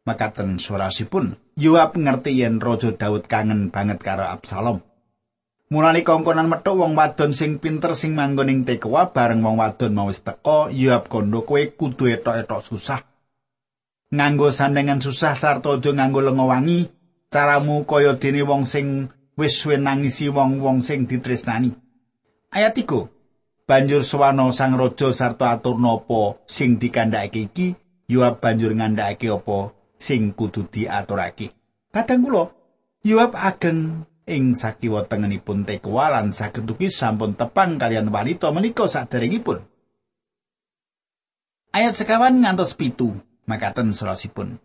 Makaten 0.04 0.60
surasipun, 0.60 1.40
Yoab 1.56 1.96
ngerti 1.96 2.36
yen 2.36 2.60
Raja 2.60 2.92
Daud 2.92 3.24
kangen 3.24 3.72
banget 3.72 4.04
karo 4.04 4.28
Absalom. 4.28 4.84
Mulane 5.72 6.04
kongkonan 6.04 6.52
metuk 6.52 6.76
wong 6.76 6.92
wadon 6.92 7.32
sing 7.32 7.56
pinter 7.56 7.96
sing 7.96 8.12
manggon 8.12 8.52
ing 8.52 8.68
Tekoa 8.68 9.08
bareng 9.08 9.40
wong 9.40 9.56
wadon 9.56 9.96
mau 9.96 10.12
wis 10.12 10.20
teka, 10.20 10.68
Yoab 10.68 11.08
kondo 11.08 11.48
kowe 11.48 11.64
kudu 11.64 12.12
etok-etok 12.12 12.60
susah. 12.60 13.00
Nganggo 14.12 14.52
sandengan 14.52 15.00
susah 15.00 15.32
sarta 15.32 15.80
aja 15.80 15.90
nganggo 15.90 16.20
lenga 16.20 16.44
wangi, 16.44 16.92
caramu 17.32 17.88
kaya 17.88 18.12
dene 18.20 18.44
wong 18.44 18.68
sing 18.68 19.08
wis 19.40 19.56
suwe 19.56 19.80
nangisi 19.80 20.28
wong-wong 20.28 20.84
sing 20.84 21.08
ditresnani. 21.08 21.72
Ayat 22.52 22.76
3. 22.76 23.22
banjur 23.72 24.02
swana 24.02 24.50
sang 24.50 24.74
raja 24.74 25.14
sarta 25.14 25.54
atur 25.54 25.78
napa 25.78 26.36
sing 26.44 26.76
dikandhakake 26.76 27.48
iki 27.48 27.66
Yoab 28.10 28.42
banjur 28.42 28.74
ngandhakake 28.74 29.30
apa 29.30 29.72
sing 29.96 30.34
kudu 30.34 30.66
diaturake 30.68 31.54
kadang 31.94 32.26
kula 32.26 32.50
Yoab 33.06 33.32
ageng 33.38 34.04
ing 34.28 34.52
sakiwa 34.52 35.06
tengenipun 35.06 35.64
Tekoa 35.66 36.12
lan 36.12 36.36
saged 36.36 36.68
sampun 36.92 37.32
tepang 37.32 37.78
kalian 37.80 38.10
wanita 38.12 38.50
menika 38.50 38.84
saderengipun 38.90 39.62
ayat 41.72 41.94
sekawan 41.96 42.42
ngantos 42.42 42.74
pitu 42.74 43.14
makaten 43.46 43.94
surasipun 43.94 44.58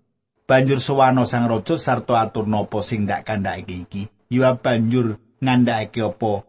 banjur 0.48 0.80
swana 0.80 1.24
sang 1.28 1.46
raja 1.50 1.76
sarta 1.76 2.24
atur 2.24 2.46
napa 2.48 2.80
sing 2.86 3.06
dak 3.10 3.28
kandhakake 3.28 3.76
iki 3.88 4.04
Yoab 4.28 4.60
banjur 4.60 5.20
ngandhakake 5.40 6.04
apa 6.04 6.44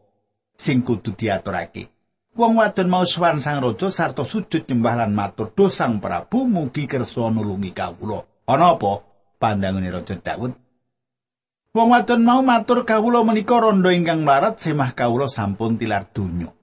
sing 0.59 0.83
kudu 0.83 1.15
diaturake 1.15 1.91
Wong 2.39 2.55
wadon 2.55 2.87
mau 2.87 3.03
swan 3.03 3.43
sang 3.43 3.59
raja 3.59 3.91
sarta 3.91 4.23
sujud 4.23 4.63
nyembah 4.63 4.95
lan 5.03 5.11
matur 5.11 5.51
do 5.51 5.67
sang 5.67 5.99
Prabu 5.99 6.47
mugi 6.47 6.87
kersa 6.87 7.35
nulungi 7.35 7.75
kawula. 7.75 8.23
Ana 8.47 8.79
apa? 8.79 9.03
Pandangane 9.43 9.91
Raja 9.91 10.15
Daud. 10.15 10.55
Wong 11.75 11.89
wadon 11.91 12.23
mau 12.23 12.39
matur 12.47 12.87
kawula 12.87 13.27
menika 13.27 13.59
rondo 13.59 13.91
ingkang 13.91 14.23
mlarat 14.23 14.63
semah 14.63 14.95
kawula 14.95 15.27
sampun 15.27 15.83
tilar 15.83 16.07
donya. 16.15 16.55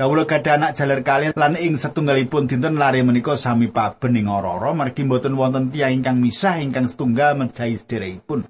Kawula 0.00 0.24
gadah 0.24 0.56
anak 0.56 0.80
jaler 0.80 1.04
kalian 1.04 1.36
lan 1.36 1.60
ing 1.60 1.76
setunggalipun 1.76 2.48
dinten 2.48 2.80
lare 2.80 3.04
menika 3.04 3.36
sami 3.36 3.68
paben 3.68 4.16
ing 4.16 4.32
ora-ora 4.32 4.72
margi 4.72 5.04
mboten 5.04 5.36
wonten 5.36 5.68
tiyang 5.68 6.00
ingkang 6.00 6.16
misah 6.16 6.56
ingkang 6.56 6.88
setunggal 6.88 7.36
mejahi 7.36 7.76
sederekipun. 7.76 8.48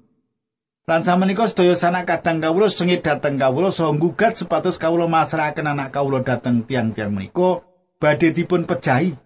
Lan 0.87 1.03
samenika 1.03 1.51
sedaya 1.51 1.75
sanak 1.75 2.07
kadang 2.07 2.39
kawula 2.39 2.71
sengit 2.71 3.03
dhateng 3.03 3.35
kawula 3.35 3.67
saha 3.67 3.91
nggugat 3.91 4.39
supados 4.39 4.79
kawula 4.79 5.11
masrahaken 5.11 5.75
anak 5.75 5.91
kawula 5.91 6.23
dhateng 6.23 6.63
tiang-tiang 6.63 7.11
menika 7.11 7.59
badhe 7.99 8.31
dipun 8.31 8.63
pejahi. 8.63 9.19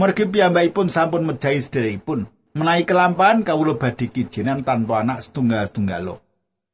Mergi 0.00 0.32
piyambakipun 0.32 0.88
sampun 0.88 1.28
mejahi 1.28 1.60
sederekipun. 1.60 2.24
Menawi 2.56 2.88
kelampahan 2.88 3.44
kawula 3.44 3.76
badhe 3.76 4.08
kijenan 4.08 4.64
tanpa 4.64 5.04
anak 5.04 5.20
setunggal-setunggal. 5.20 6.24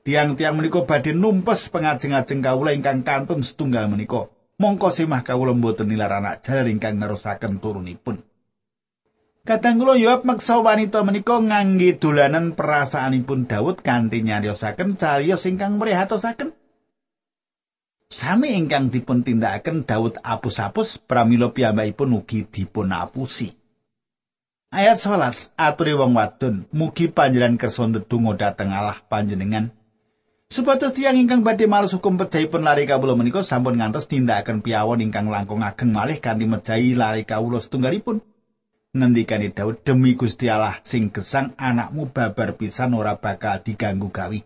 Tiang-tiang 0.07 0.55
menika 0.55 0.87
badhe 0.87 1.11
numpes 1.11 1.75
pengajeng-ajeng 1.75 2.39
kawula 2.39 2.71
ingkang 2.71 3.03
kantun 3.03 3.43
setunggal 3.43 3.91
menika. 3.91 4.31
Mongko 4.63 4.95
simah 4.95 5.27
kawula 5.27 5.51
mboten 5.51 5.91
nilar 5.91 6.23
anak 6.23 6.47
jaler 6.47 6.71
ingkang 6.71 7.03
nerusaken 7.03 7.59
turunipun. 7.59 8.23
Kadang 9.43 9.83
kula 9.83 9.99
Yoab 9.99 10.23
maksa 10.23 10.63
wanita 10.63 11.03
menika 11.03 11.43
ngangge 11.43 11.99
dolanan 11.99 12.55
perasaanipun 12.55 13.51
Daud 13.51 13.83
kanthi 13.83 14.23
nyariosaken 14.23 14.95
cariyos 14.95 15.51
ingkang 15.51 15.83
mrihatosaken. 15.83 16.55
Sami 18.07 18.55
ingkang 18.55 18.95
dipun 18.95 19.27
tindakaken 19.27 19.83
Daud 19.83 20.23
apus-apus 20.23 21.03
pramila 21.03 21.51
piyambakipun 21.51 22.15
ugi 22.23 22.47
dipun 22.47 22.95
apusi. 22.95 23.51
Ayat 24.71 24.95
11 24.95 25.59
aturi 25.59 25.99
wong 25.99 26.15
wadon 26.15 26.71
mugi 26.71 27.11
panjenengan 27.11 27.59
kersa 27.59 27.85
ndedonga 27.91 28.39
dhateng 28.39 28.71
Allah 28.71 29.03
panjenengan 29.11 29.75
Supados 30.53 30.93
tiyang 30.93 31.17
ingkang 31.17 31.41
badhe 31.41 31.65
males 31.65 31.97
hukum 31.97 32.21
pejahipun 32.21 32.61
lari 32.61 32.85
kawula 32.85 33.17
menika 33.17 33.41
sampun 33.41 33.81
ngantos 33.81 34.05
tindakaken 34.05 34.61
piyawon 34.61 35.01
ingkang 35.01 35.33
langkung 35.33 35.65
ageng 35.65 35.97
malih 35.97 36.21
kanthi 36.21 36.45
mejahi 36.45 36.93
lari 36.93 37.25
kawula 37.25 37.57
setunggalipun. 37.57 38.21
Ngendikane 38.93 39.49
Daud 39.49 39.81
demi 39.81 40.13
Gusti 40.13 40.53
Allah 40.53 40.77
sing 40.85 41.09
gesang 41.09 41.57
anakmu 41.57 42.13
babar 42.13 42.53
pisan 42.61 42.93
ora 42.93 43.17
bakal 43.17 43.65
diganggu 43.65 44.13
gawi. 44.13 44.45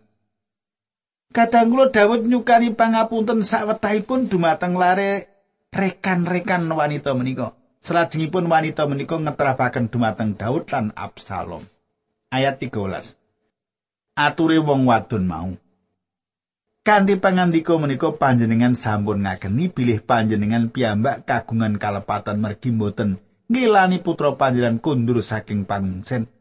Kadang 1.35 1.75
kula 1.75 1.91
Daud 1.91 2.23
nyukani 2.23 2.71
pangapunten 2.71 3.43
sawetahipun 3.43 4.31
dumateng 4.31 4.79
lare 4.79 5.27
rekan-rekan 5.75 6.71
wanita 6.71 7.19
menika. 7.19 7.51
Selajengipun 7.83 8.47
wanita 8.47 8.87
menika 8.87 9.19
ngeterapaken 9.19 9.91
dumateng 9.91 10.39
Daud 10.39 10.71
lan 10.71 10.95
Absalom. 10.95 11.67
Ayat 12.31 12.63
13. 12.63 13.19
Ature 14.15 14.63
wong 14.63 14.87
wadon 14.87 15.27
mau 15.27 15.51
Kanthi 16.87 17.19
pangandika 17.19 17.75
menika 17.75 18.15
panjenengan 18.15 18.71
sampun 18.71 19.27
ngageni 19.27 19.67
bilih 19.67 19.99
panjenengan 20.07 20.71
piyambak 20.71 21.27
kagungan 21.27 21.75
kalepatan 21.75 22.39
mergi 22.39 22.71
mboten 22.71 23.19
ngilani 23.51 23.99
putra 23.99 24.39
panjenengan 24.39 24.79
kundur 24.79 25.19
saking 25.19 25.67
pangungsen. 25.67 26.31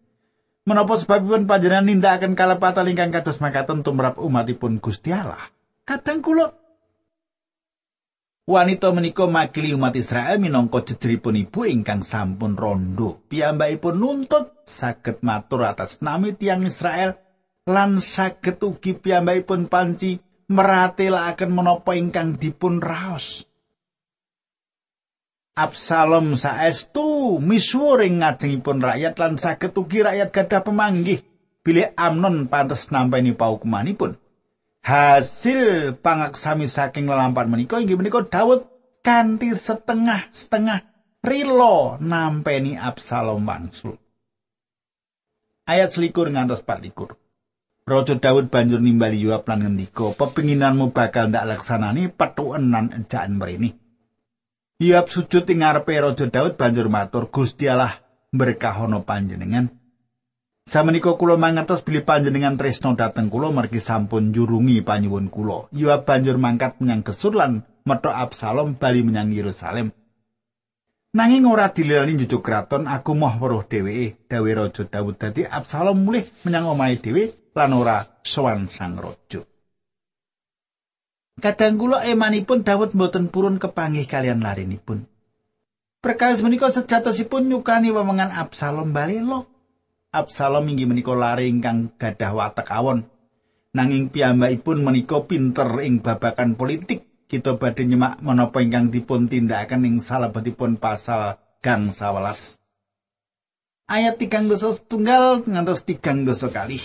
Menapa 0.63 1.03
sebabipun 1.03 1.51
panjenengan 1.51 1.91
nindakaken 1.91 2.39
kalepatan 2.39 2.87
ingkang 2.87 3.11
kados 3.11 3.43
makaten 3.43 3.83
tumrap 3.83 4.23
umatipun 4.23 4.79
Gusti 4.79 5.11
Allah? 5.11 5.51
Kadang 5.83 6.23
kula 6.23 6.55
Wanita 8.47 8.95
menika 8.95 9.27
makili 9.27 9.75
umat 9.75 9.99
Israel 9.99 10.39
minangka 10.39 10.79
jejeripun 10.79 11.43
ibu 11.43 11.67
ingkang 11.67 12.07
sampun 12.07 12.55
rondo. 12.55 13.19
Piyambakipun 13.27 13.99
nuntut 13.99 14.63
saged 14.63 15.27
matur 15.27 15.67
atas 15.67 15.99
nami 16.07 16.39
tiang 16.39 16.63
Israel 16.63 17.19
lan 17.67 17.99
saged 17.99 18.63
ugi 18.63 18.95
piyambakipun 18.95 19.67
panci 19.67 20.23
meratelaken 20.47 21.51
menapa 21.51 21.99
ingkang 21.99 22.39
dipun 22.39 22.79
raos. 22.79 23.43
Absalom 25.57 26.37
saestu 26.37 27.41
misuwur 27.41 28.05
ing 28.05 28.21
ngajengipun 28.21 28.85
rakyat 28.85 29.17
lan 29.17 29.41
saged 29.41 29.73
ugi 29.73 30.05
rakyat 30.05 30.29
gadah 30.29 30.61
pemanggih 30.61 31.25
bilih 31.65 31.97
Amnon 31.97 32.45
pantes 32.47 32.93
nampani 32.93 33.33
paukumanipun. 33.33 34.21
Hasil 34.85 35.97
pangaksami 35.99 36.71
saking 36.71 37.09
lelampahan 37.11 37.51
menika 37.51 37.81
inggih 37.81 37.99
menika 37.99 38.23
Daud 38.23 38.69
kanthi 39.01 39.51
setengah-setengah 39.57 40.85
rilo 41.25 41.99
nampeni 41.99 42.79
Absalom 42.79 43.43
wangsul. 43.43 43.99
Ayat 45.67 45.91
selikur 45.91 46.31
ngantos 46.31 46.63
24. 46.63 47.26
Raja 47.87 48.19
Daud 48.19 48.51
banjur 48.51 48.83
nimbali 48.83 49.23
Yoab 49.23 49.47
lan 49.47 49.63
ngendika, 49.63 50.11
"Pepinginanmu 50.19 50.91
bakal 50.91 51.31
ndak 51.31 51.47
laksanani 51.47 52.11
petukenan 52.11 52.91
ejakan 52.91 53.39
mrene." 53.39 53.79
Yoab 54.83 55.07
sujud 55.07 55.47
ing 55.47 55.63
ngarepe 55.63 55.95
Raja 55.95 56.27
Daud 56.27 56.59
banjur 56.59 56.91
matur, 56.91 57.31
"Gusti 57.31 57.71
Allah 57.71 58.03
berkahono 58.35 59.07
panjenengan." 59.07 59.71
Samenika 60.67 61.15
kula 61.15 61.39
mangertos 61.39 61.87
bilih 61.87 62.03
panjenengan 62.03 62.59
tresno 62.59 62.99
dhateng 62.99 63.31
kula 63.31 63.55
mergi 63.55 63.79
sampun 63.79 64.35
jurungi 64.35 64.83
panyuwun 64.83 65.31
kula. 65.31 65.71
Yoab 65.71 66.11
banjur 66.11 66.43
mangkat 66.43 66.83
menyang 66.83 67.07
Gesur 67.07 67.39
lan 67.39 67.63
metu 67.87 68.11
Absalom 68.11 68.75
bali 68.75 69.07
menyang 69.07 69.31
Yerusalem. 69.31 69.95
Nanging 71.17 71.49
ora 71.49 71.73
dililani 71.73 72.13
njujuk 72.13 72.45
kraton, 72.45 72.85
aku 72.85 73.17
moh 73.17 73.33
weruh 73.41 73.65
dheweke, 73.65 74.29
dawe 74.29 74.51
Raja 74.53 74.85
Daud 74.85 75.17
dadi 75.17 75.49
Absalom 75.49 76.05
mulih 76.05 76.29
menyang 76.45 76.69
omahe 76.69 77.01
dhewe 77.01 77.33
lan 77.57 77.73
ora 77.73 78.05
sowan 78.21 78.69
sang 78.69 79.01
raja. 79.01 79.41
Kadang 81.41 81.81
kula 81.81 82.05
emanipun 82.05 82.61
Daud 82.61 82.93
mboten 82.93 83.33
purun 83.33 83.57
kepanggih 83.57 84.05
kalian 84.05 84.45
larinipun. 84.45 85.09
Perkawis 86.05 86.45
menika 86.45 86.69
sejatosipun 86.69 87.49
nyukani 87.49 87.97
wewengan 87.97 88.37
Absalom 88.37 88.93
balelo. 88.93 89.49
Absalom 90.13 90.69
inggih 90.69 90.85
menika 90.85 91.17
lari 91.17 91.49
ingkang 91.49 91.97
gadah 91.97 92.37
watek 92.37 92.69
awon. 92.69 93.09
Nanging 93.73 94.13
piyambakipun 94.13 94.85
menika 94.85 95.25
pinter 95.25 95.81
ing 95.81 96.05
babakan 96.05 96.61
politik. 96.61 97.06
Kita 97.27 97.59
badhe 97.59 97.83
nyemak 97.83 98.23
menapa 98.23 98.63
ingkang 98.63 98.95
dipun 98.95 99.27
tindakaken 99.27 99.83
ing 99.83 99.97
salebetipun 99.99 100.79
pasal 100.79 101.43
gang 101.59 101.91
11. 101.91 102.55
Ayat 103.91 104.15
3 104.15 104.47
dosa 104.47 104.71
setunggal 104.71 105.43
ngantos 105.43 105.83
3 105.83 106.23
dosa 106.23 106.47
kalih. 106.55 106.83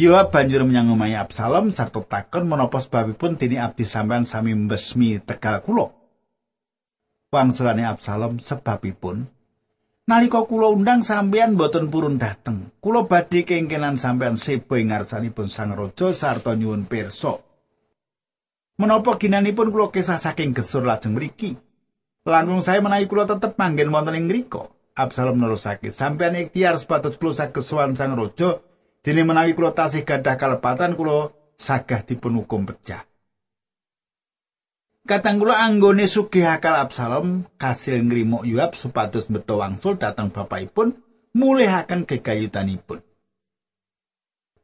Yoab 0.00 0.32
banjur 0.32 0.64
menyang 0.64 0.96
omahe 0.96 1.12
Absalom 1.12 1.68
sarta 1.68 2.00
takon 2.00 2.48
menapa 2.48 2.80
sebabipun 2.80 3.36
dene 3.36 3.60
abdi 3.60 3.84
sampean 3.84 4.24
sami 4.24 4.56
mbesmi 4.56 5.20
tegal 5.28 5.60
kula. 5.60 5.92
Wangsulane 7.28 7.84
Absalom 7.84 8.40
sebabipun 8.40 9.28
nalika 10.08 10.48
kula 10.48 10.72
undang 10.72 11.04
sampean 11.04 11.52
boten 11.58 11.92
purun 11.92 12.16
dateng. 12.16 12.72
Kula 12.80 13.04
badhe 13.04 13.44
kengkenan 13.44 14.00
sampean 14.00 14.40
sebo 14.40 14.80
ing 14.80 14.88
ngarsanipun 14.88 15.52
sang 15.52 15.76
raja 15.76 16.16
sarta 16.16 16.56
nyuwun 16.56 16.88
pirsa. 16.88 17.49
Menapa 18.80 19.20
ginanipun 19.20 19.68
kula 19.68 19.92
kesah 19.92 20.16
saking 20.16 20.56
gesur 20.56 20.88
lajeng 20.88 21.12
mriki? 21.12 21.52
Langkung 22.24 22.64
saya 22.64 22.80
menawi 22.80 23.04
kula 23.04 23.28
tetep 23.28 23.52
manggen 23.60 23.92
wonten 23.92 24.16
ing 24.16 24.24
mriku. 24.24 24.72
Absalom 24.96 25.36
nerusake, 25.36 25.92
sampean 25.92 26.32
ikhtiar 26.32 26.80
sepatut 26.80 27.20
kula 27.20 27.36
sakesuan 27.36 27.92
sang 27.92 28.16
raja 28.16 28.64
Dene 29.00 29.24
menawi 29.24 29.56
kula 29.56 29.72
tasih 29.72 30.04
gadah 30.04 30.36
kalepatan 30.36 30.92
kula 30.92 31.32
sagah 31.56 32.04
dipun 32.04 32.40
hukum 32.40 32.68
pecah. 32.68 33.04
Katang 35.08 35.40
kula 35.40 35.60
anggone 35.60 36.04
sugih 36.04 36.44
akal 36.44 36.76
Absalom 36.76 37.48
kasil 37.56 38.00
ngrimo 38.04 38.44
Yoab 38.44 38.76
supados 38.76 39.28
beto 39.32 39.60
wangsul 39.60 39.96
datang 39.96 40.28
bapakipun 40.28 40.96
mulihaken 41.32 42.04
gegayutanipun. 42.04 43.00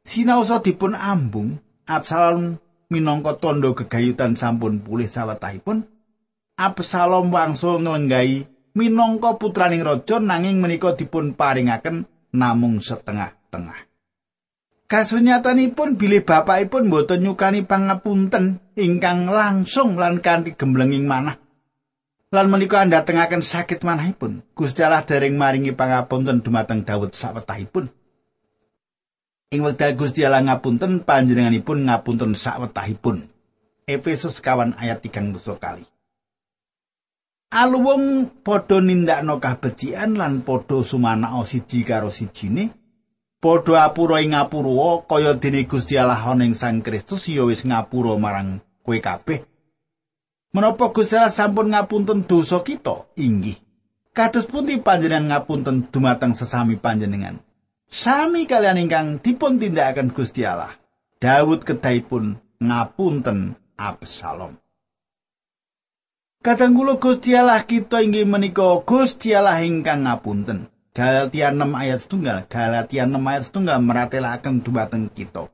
Sinaosa 0.05 0.61
dipun 0.61 0.93
ambung, 0.93 1.57
Absalom 1.89 2.61
minangka 2.87 3.35
tondo 3.37 3.75
gegayutan 3.75 4.35
sampun 4.39 4.79
pulih 4.79 5.07
sawetahipun. 5.07 5.87
Absalom 6.57 7.29
wangsul 7.29 7.85
nglenggahi 7.85 8.47
minangka 8.73 9.37
putraning 9.37 9.85
raja 9.85 10.17
nanging 10.17 10.57
menika 10.57 10.95
dipun 10.97 11.37
paringaken 11.37 12.09
namung 12.33 12.81
setengah-tengah. 12.81 13.85
Kasunyatanipun 14.87 15.99
bilih 15.99 16.23
bapakipun 16.23 16.87
mboten 16.87 17.19
nyukani 17.19 17.67
pangapunten 17.67 18.63
ingkang 18.79 19.27
langsung 19.27 19.99
lan 19.99 20.23
kanthi 20.23 20.55
gemblenging 20.55 21.03
manah. 21.03 21.35
Lan 22.31 22.47
menika 22.47 22.83
andhatengaken 22.83 23.43
sakit 23.43 23.83
manahipun. 23.83 24.43
Gusti 24.55 24.83
Allah 24.83 25.03
dereng 25.03 25.35
maringi 25.35 25.75
pangapunten 25.75 26.39
dumateng 26.39 26.87
Daud 26.87 27.11
sawetahipun. 27.11 27.96
Ing 29.47 29.63
wekdal 29.63 29.95
Gusti 29.95 30.27
Allah 30.27 30.43
ngapunten 30.43 31.07
panjenenganipun 31.07 31.87
ngapunten 31.87 32.35
sawetahipun. 32.35 33.31
Efesus 33.87 34.43
kawan 34.43 34.75
ayat 34.75 34.99
3 34.99 35.31
kali. 35.55 35.87
Aluwung 37.47 38.27
padha 38.43 38.83
nindakno 38.83 39.39
kabecikan 39.39 40.19
lan 40.19 40.43
padha 40.43 40.83
sumanao 40.83 41.47
siji 41.47 41.87
karo 41.87 42.11
sijine 42.11 42.75
padha 43.39 43.87
apura 43.87 44.19
ing 44.19 44.35
ngapura 44.35 45.07
kaya 45.07 45.31
dene 45.39 45.63
Gusti 45.63 45.95
Allah 45.95 46.19
ing 46.43 46.51
Sang 46.51 46.83
Kristus 46.83 47.31
ya 47.31 47.47
wis 47.47 47.63
ngapura 47.63 48.19
marang 48.19 48.59
kowe 48.83 48.99
kabeh. 48.99 49.47
Menapa 50.51 50.91
Gusti 50.91 51.15
Allah 51.15 51.31
sampun 51.31 51.71
ngapunten 51.71 52.27
dosa 52.27 52.59
kita? 52.67 53.07
Inggih. 53.15 53.55
Kados 54.11 54.43
pundi 54.43 54.75
panjenengan 54.83 55.31
ngapunten 55.31 55.87
dumateng 55.87 56.35
sesami 56.35 56.75
panjenengan? 56.75 57.46
Sami 57.87 58.43
kalian 58.43 58.83
ingkang 58.83 59.23
dipun 59.23 59.55
tindakaken 59.55 60.11
Gusti 60.11 60.43
Allah. 60.43 60.75
Daud 61.23 61.63
kedahipun 61.63 62.35
ngapunten 62.59 63.55
Absalom. 63.79 64.59
Kadang 66.43 66.75
kula 66.75 66.99
Gusti 66.99 67.31
Allah 67.31 67.63
kita 67.63 68.03
inggih 68.03 68.27
menika 68.27 68.83
Gusti 68.83 69.31
Allah 69.31 69.63
ingkang 69.63 70.03
ngapunten. 70.03 70.67
Galatia 70.91 71.53
6 71.53 71.63
ayat 71.77 71.99
setunggal, 72.01 72.37
Galatia 72.49 73.05
6 73.05 73.21
ayat 73.21 73.43
setunggal 73.45 73.77
meratelaken 73.85 74.65
dumateng 74.65 75.13
kita. 75.13 75.45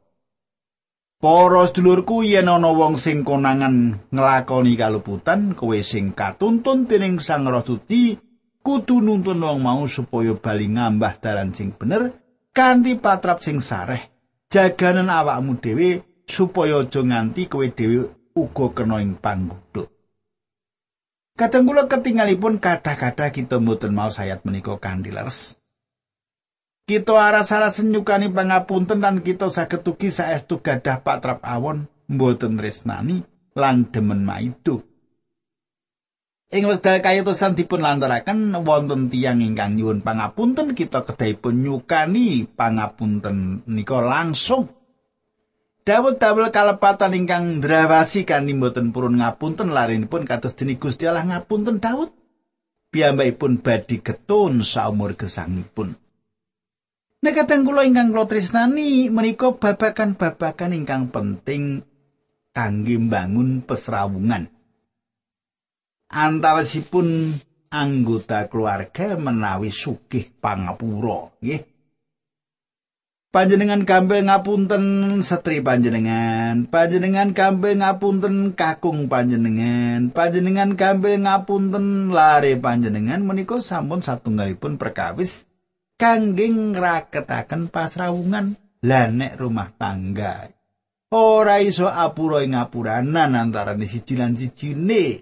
Para 1.20 1.68
sedulurku 1.68 2.24
yen 2.24 2.48
ana 2.48 2.72
wong 2.72 2.96
sing 2.96 3.28
konangan 3.28 4.08
nglakoni 4.10 4.80
kaluputan, 4.80 5.52
kowe 5.52 5.76
sing 5.84 6.16
katuntun 6.16 6.88
dening 6.88 7.20
Sang 7.20 7.44
Roh 7.44 7.64
Suci 7.64 8.16
kudu 8.64 9.04
nuntun 9.04 9.44
wong 9.44 9.60
mau 9.60 9.84
supaya 9.84 10.32
bali 10.40 10.72
ngambah 10.72 11.20
dalan 11.20 11.52
sing 11.52 11.76
bener 11.76 12.23
kanthi 12.54 12.96
patrap 12.96 13.42
sing 13.42 13.60
sareh. 13.60 14.08
Jaganen 14.54 15.10
awakmu 15.10 15.58
dhewe 15.58 16.06
supaya 16.30 16.86
aja 16.86 17.02
nganti 17.02 17.50
kowe 17.50 17.66
dhewe 17.66 18.14
uga 18.38 18.66
kena 18.72 19.02
ing 19.02 19.18
panggodha. 19.18 19.90
Kadang 21.34 21.66
kula 21.66 21.90
ketinggalipun 21.90 22.62
kathah-kathah 22.62 23.34
kita 23.34 23.58
mboten 23.58 23.98
mau 23.98 24.14
sayat 24.14 24.46
menika 24.46 24.78
kanthi 24.78 25.10
leres. 25.10 25.58
Kita 26.86 27.18
aras-aras 27.18 27.82
nyukani 27.82 28.30
pangapunten 28.30 29.02
lan 29.02 29.26
kita 29.26 29.50
saged 29.50 29.82
ugi 29.82 30.14
saestu 30.14 30.62
gadah 30.62 31.02
patrap 31.02 31.42
awon 31.42 31.90
mboten 32.06 32.54
tresnani 32.62 33.26
lan 33.58 33.90
demen 33.90 34.22
maido. 34.22 34.86
Ing 36.54 36.70
wekdal 36.70 37.02
kayatosan 37.02 37.58
dipun 37.58 37.82
lantaraken 37.82 38.54
wonten 38.62 39.10
tiyang 39.10 39.42
ingkang 39.42 39.74
nyuwun 39.74 40.06
pangapunten 40.06 40.78
kita 40.78 41.02
kedahipun 41.02 41.66
nyukani 41.66 42.46
pangapunten 42.46 43.66
nika 43.66 43.98
langsung. 43.98 44.70
Dawud 45.82 46.22
damel 46.22 46.54
kalepatan 46.54 47.18
ingkang 47.18 47.58
ndrawasi 47.58 48.22
kanthi 48.22 48.54
mboten 48.54 48.94
purun 48.94 49.18
ngapunten 49.18 49.74
larinipun 49.74 50.30
kados 50.30 50.54
deni 50.54 50.78
Gusti 50.78 51.10
Allah 51.10 51.26
ngapunten 51.26 51.82
Dawud. 51.82 52.14
Piyambakipun 52.94 53.58
badhe 53.58 54.06
getun 54.06 54.62
saumur 54.62 55.18
gesangipun. 55.18 55.98
Nek 57.26 57.34
kadang 57.34 57.66
kula 57.66 57.82
ingkang 57.82 58.14
kula 58.14 58.30
tresnani 58.30 59.10
menika 59.10 59.50
babakan-babakan 59.58 60.78
ingkang 60.78 61.10
penting 61.10 61.82
kangge 62.54 63.02
mbangun 63.02 63.66
pesrawungan. 63.66 64.53
Antawasipun 66.14 67.42
anggota 67.74 68.46
keluarga 68.46 69.18
menawi 69.18 69.74
sugih 69.74 70.30
pangapura, 70.38 71.34
nggih. 71.42 71.66
Panjenengan 73.34 73.82
gampil 73.82 74.30
ngapunten 74.30 74.86
setri 75.26 75.58
panjenengan, 75.58 76.70
panjenengan 76.70 77.34
gampil 77.34 77.82
ngapunten 77.82 78.54
kakung 78.54 79.10
panjenengan, 79.10 80.14
panjenengan 80.14 80.78
gampil 80.78 81.18
ngapunten 81.18 82.14
lare 82.14 82.62
panjenengan. 82.62 83.26
Menika 83.26 83.58
sampun 83.58 84.06
satunggalipun 84.06 84.78
perkawis 84.78 85.50
kangge 85.98 86.46
ngraketaken 86.46 87.74
pasrawungan. 87.74 88.54
Lan 88.86 89.18
rumah 89.34 89.74
tangga 89.82 90.54
ora 91.14 91.62
iso 91.62 91.86
apura 91.86 92.42
ing 92.42 92.58
ngapuranan 92.58 93.38
antarané 93.38 93.86
siji 93.86 94.18
lan 94.18 94.34
sijine 94.34 95.22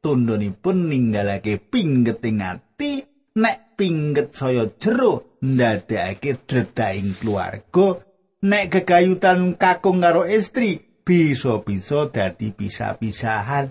tundhonipun 0.00 0.88
ninggalake 0.88 1.60
pinggeting 1.60 2.40
ati 2.40 3.04
nek 3.36 3.76
pingget 3.76 4.32
saya 4.36 4.68
jero 4.80 5.38
ndadekake 5.44 6.44
dredaing 6.44 7.16
keluarga. 7.20 8.00
Nek 8.40 8.72
gegayutan 8.72 9.60
kakung 9.60 10.00
karo 10.00 10.24
istri 10.24 10.80
bisa-bisa 11.04 12.08
dadi 12.08 12.48
pisah-pisahan. 12.48 13.68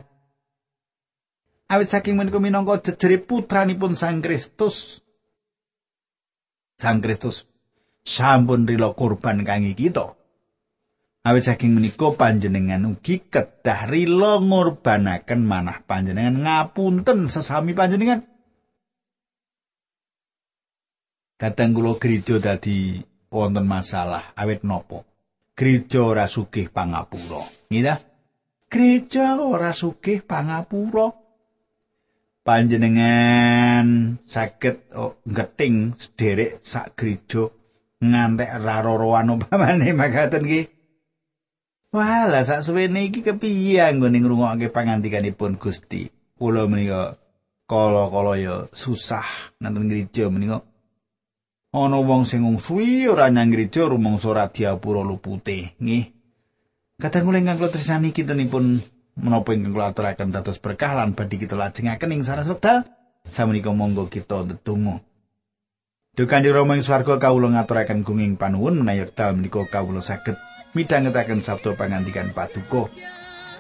Awit 1.70 1.90
saking 1.90 2.18
menika 2.18 2.42
minangka 2.42 2.82
jejere 2.90 3.22
putranipun 3.22 3.94
Sang 3.98 4.22
Kristus. 4.22 5.02
Sang 6.78 7.02
Kristus 7.02 7.50
sampun 8.06 8.66
rila 8.66 8.94
kurban 8.94 9.46
kangge 9.46 9.74
kita. 9.78 10.19
Awit 11.20 11.52
saking 11.52 11.76
menika 11.76 12.16
panjenengan 12.16 12.88
ugi 12.88 13.20
kedah 13.28 13.92
rila 13.92 14.40
ngurbanaken 14.40 15.44
manah 15.44 15.84
panjenengan 15.84 16.40
ngapunten 16.40 17.28
sesami 17.28 17.76
panjenengan. 17.76 18.24
Kadang 21.36 21.76
kula 21.76 22.00
gereja 22.00 22.40
dadi 22.40 23.04
wonten 23.32 23.68
masalah 23.68 24.32
awit 24.36 24.64
nopo? 24.64 25.04
Gereja 25.60 26.08
ora 26.08 26.24
sugih 26.24 26.72
pangapura. 26.72 27.44
Nggih 27.68 28.00
Gereja 28.72 29.36
ora 29.36 29.76
sugih 29.76 30.24
pangapura. 30.24 31.30
panjenengan 32.50 34.18
saged 34.26 34.90
oh, 34.98 35.22
ngeting 35.22 35.94
sederek 36.02 36.58
sak 36.66 36.98
gereja 36.98 37.46
ngantek 38.02 38.58
raroroan 38.58 39.38
umpamane 39.38 39.94
makaten 40.00 40.42
nggih. 40.48 40.79
Wah, 41.90 42.30
lah 42.30 42.46
sak 42.46 42.62
suwene 42.62 43.10
iki 43.10 43.26
kepiye 43.26 43.82
anggone 43.82 44.22
ngrungokake 44.22 44.70
pangandikanipun 44.70 45.58
Gusti? 45.58 46.06
Kula 46.38 46.70
menika 46.70 47.18
kala-kala 47.66 48.38
ya 48.38 48.70
susah 48.70 49.26
nonton 49.58 49.90
gereja 49.90 50.30
menika. 50.30 50.62
Ana 51.74 51.98
wong 51.98 52.30
sing 52.30 52.46
ngungsuwi 52.46 53.10
ora 53.10 53.34
nyang 53.34 53.50
gereja 53.50 53.90
rumangsa 53.90 54.30
ora 54.30 54.46
diapura 54.46 55.02
lupute, 55.02 55.74
nggih. 55.82 56.14
Kadang 57.02 57.26
kula 57.26 57.42
ingkang 57.42 57.58
kula 57.58 57.74
tresnani 57.74 58.14
kintenipun 58.14 58.86
menapa 59.18 59.58
ingkang 59.58 59.74
kula 59.74 59.90
aturaken 59.90 60.30
dados 60.30 60.62
berkah 60.62 60.94
lan 60.94 61.18
badhe 61.18 61.42
kita 61.42 61.58
lajengaken 61.58 62.14
ing 62.14 62.22
saras 62.22 62.46
wekdal 62.46 62.86
samenika 63.26 63.74
monggo 63.74 64.06
kita 64.08 64.46
ndedonga 64.46 65.02
Duh 66.14 66.28
Kanjeng 66.28 66.52
Rama 66.54 66.76
ing 66.76 66.84
swarga 66.84 67.16
kawula 67.16 67.54
ngaturaken 67.54 68.04
gunging 68.04 68.36
panuwun 68.36 68.78
menawi 68.78 69.08
wekdal 69.08 69.36
menika 69.36 69.64
kawula 69.68 70.04
saged 70.04 70.36
midhangetaken 70.78 71.42
sabda 71.42 71.74
pangandikan 71.74 72.30
paduka. 72.36 72.90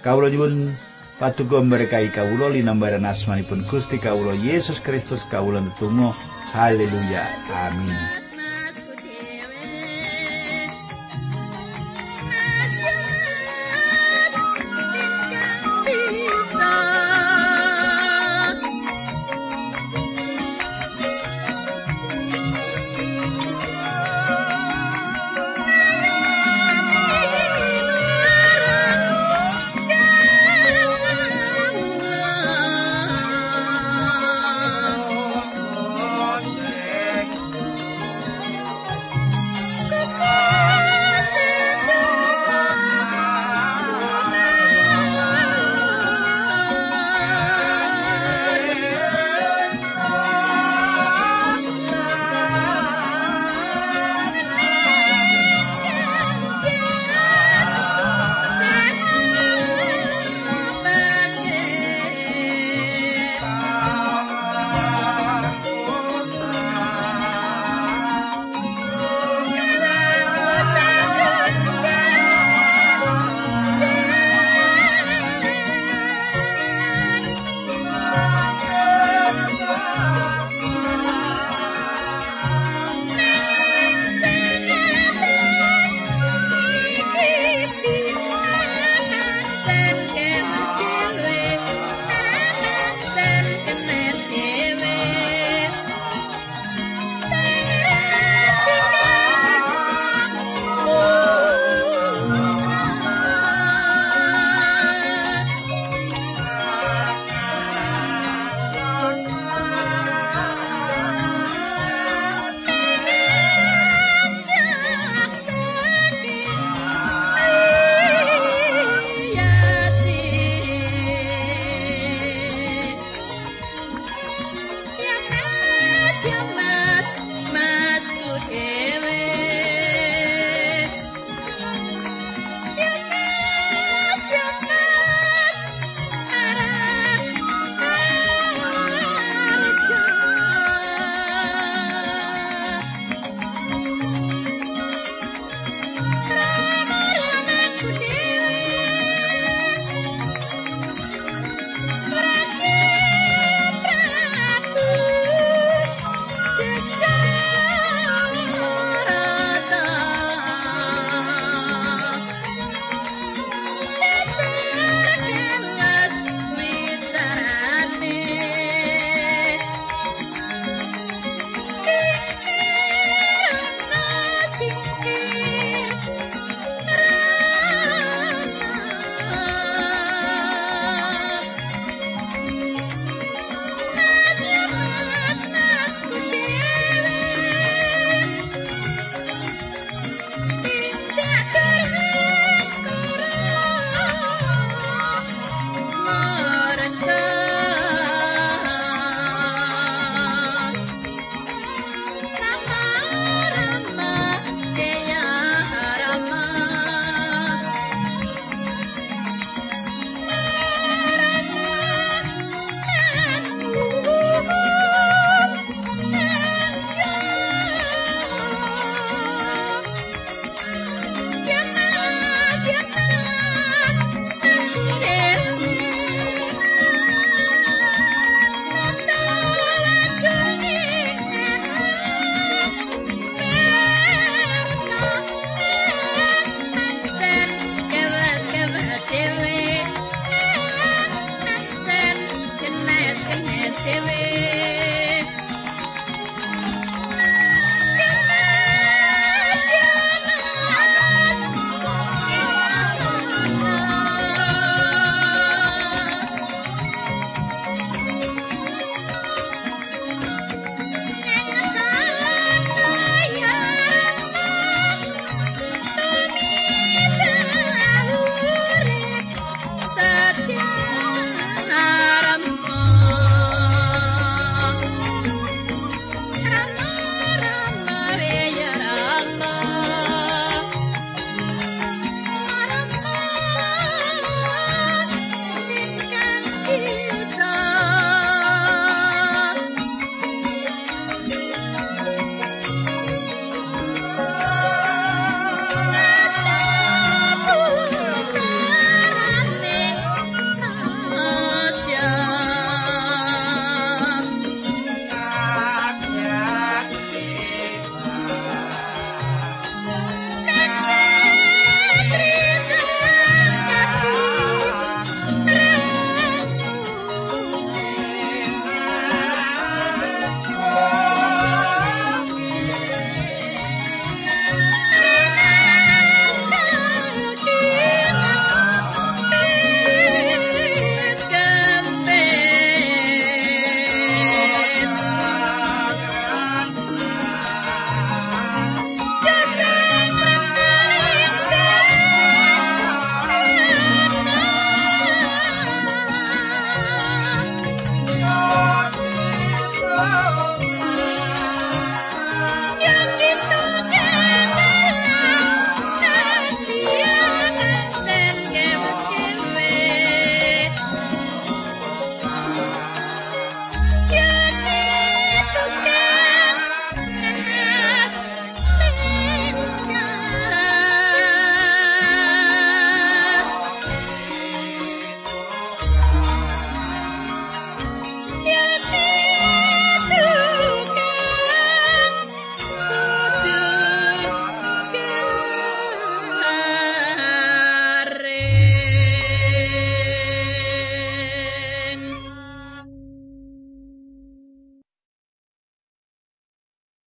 Kawula 0.05 0.29
nyuwun 0.29 0.75
paduka 1.17 1.59
berkahi 1.65 2.13
kawula 2.13 2.53
linambaran 2.53 3.07
asmanipun 3.07 3.65
Gusti 3.67 3.97
kawula 3.97 4.37
Yesus 4.37 4.79
Kristus 4.79 5.25
kawula 5.27 5.59
ndedonga 5.61 6.13
haleluya. 6.53 7.25
Amin 7.67 8.28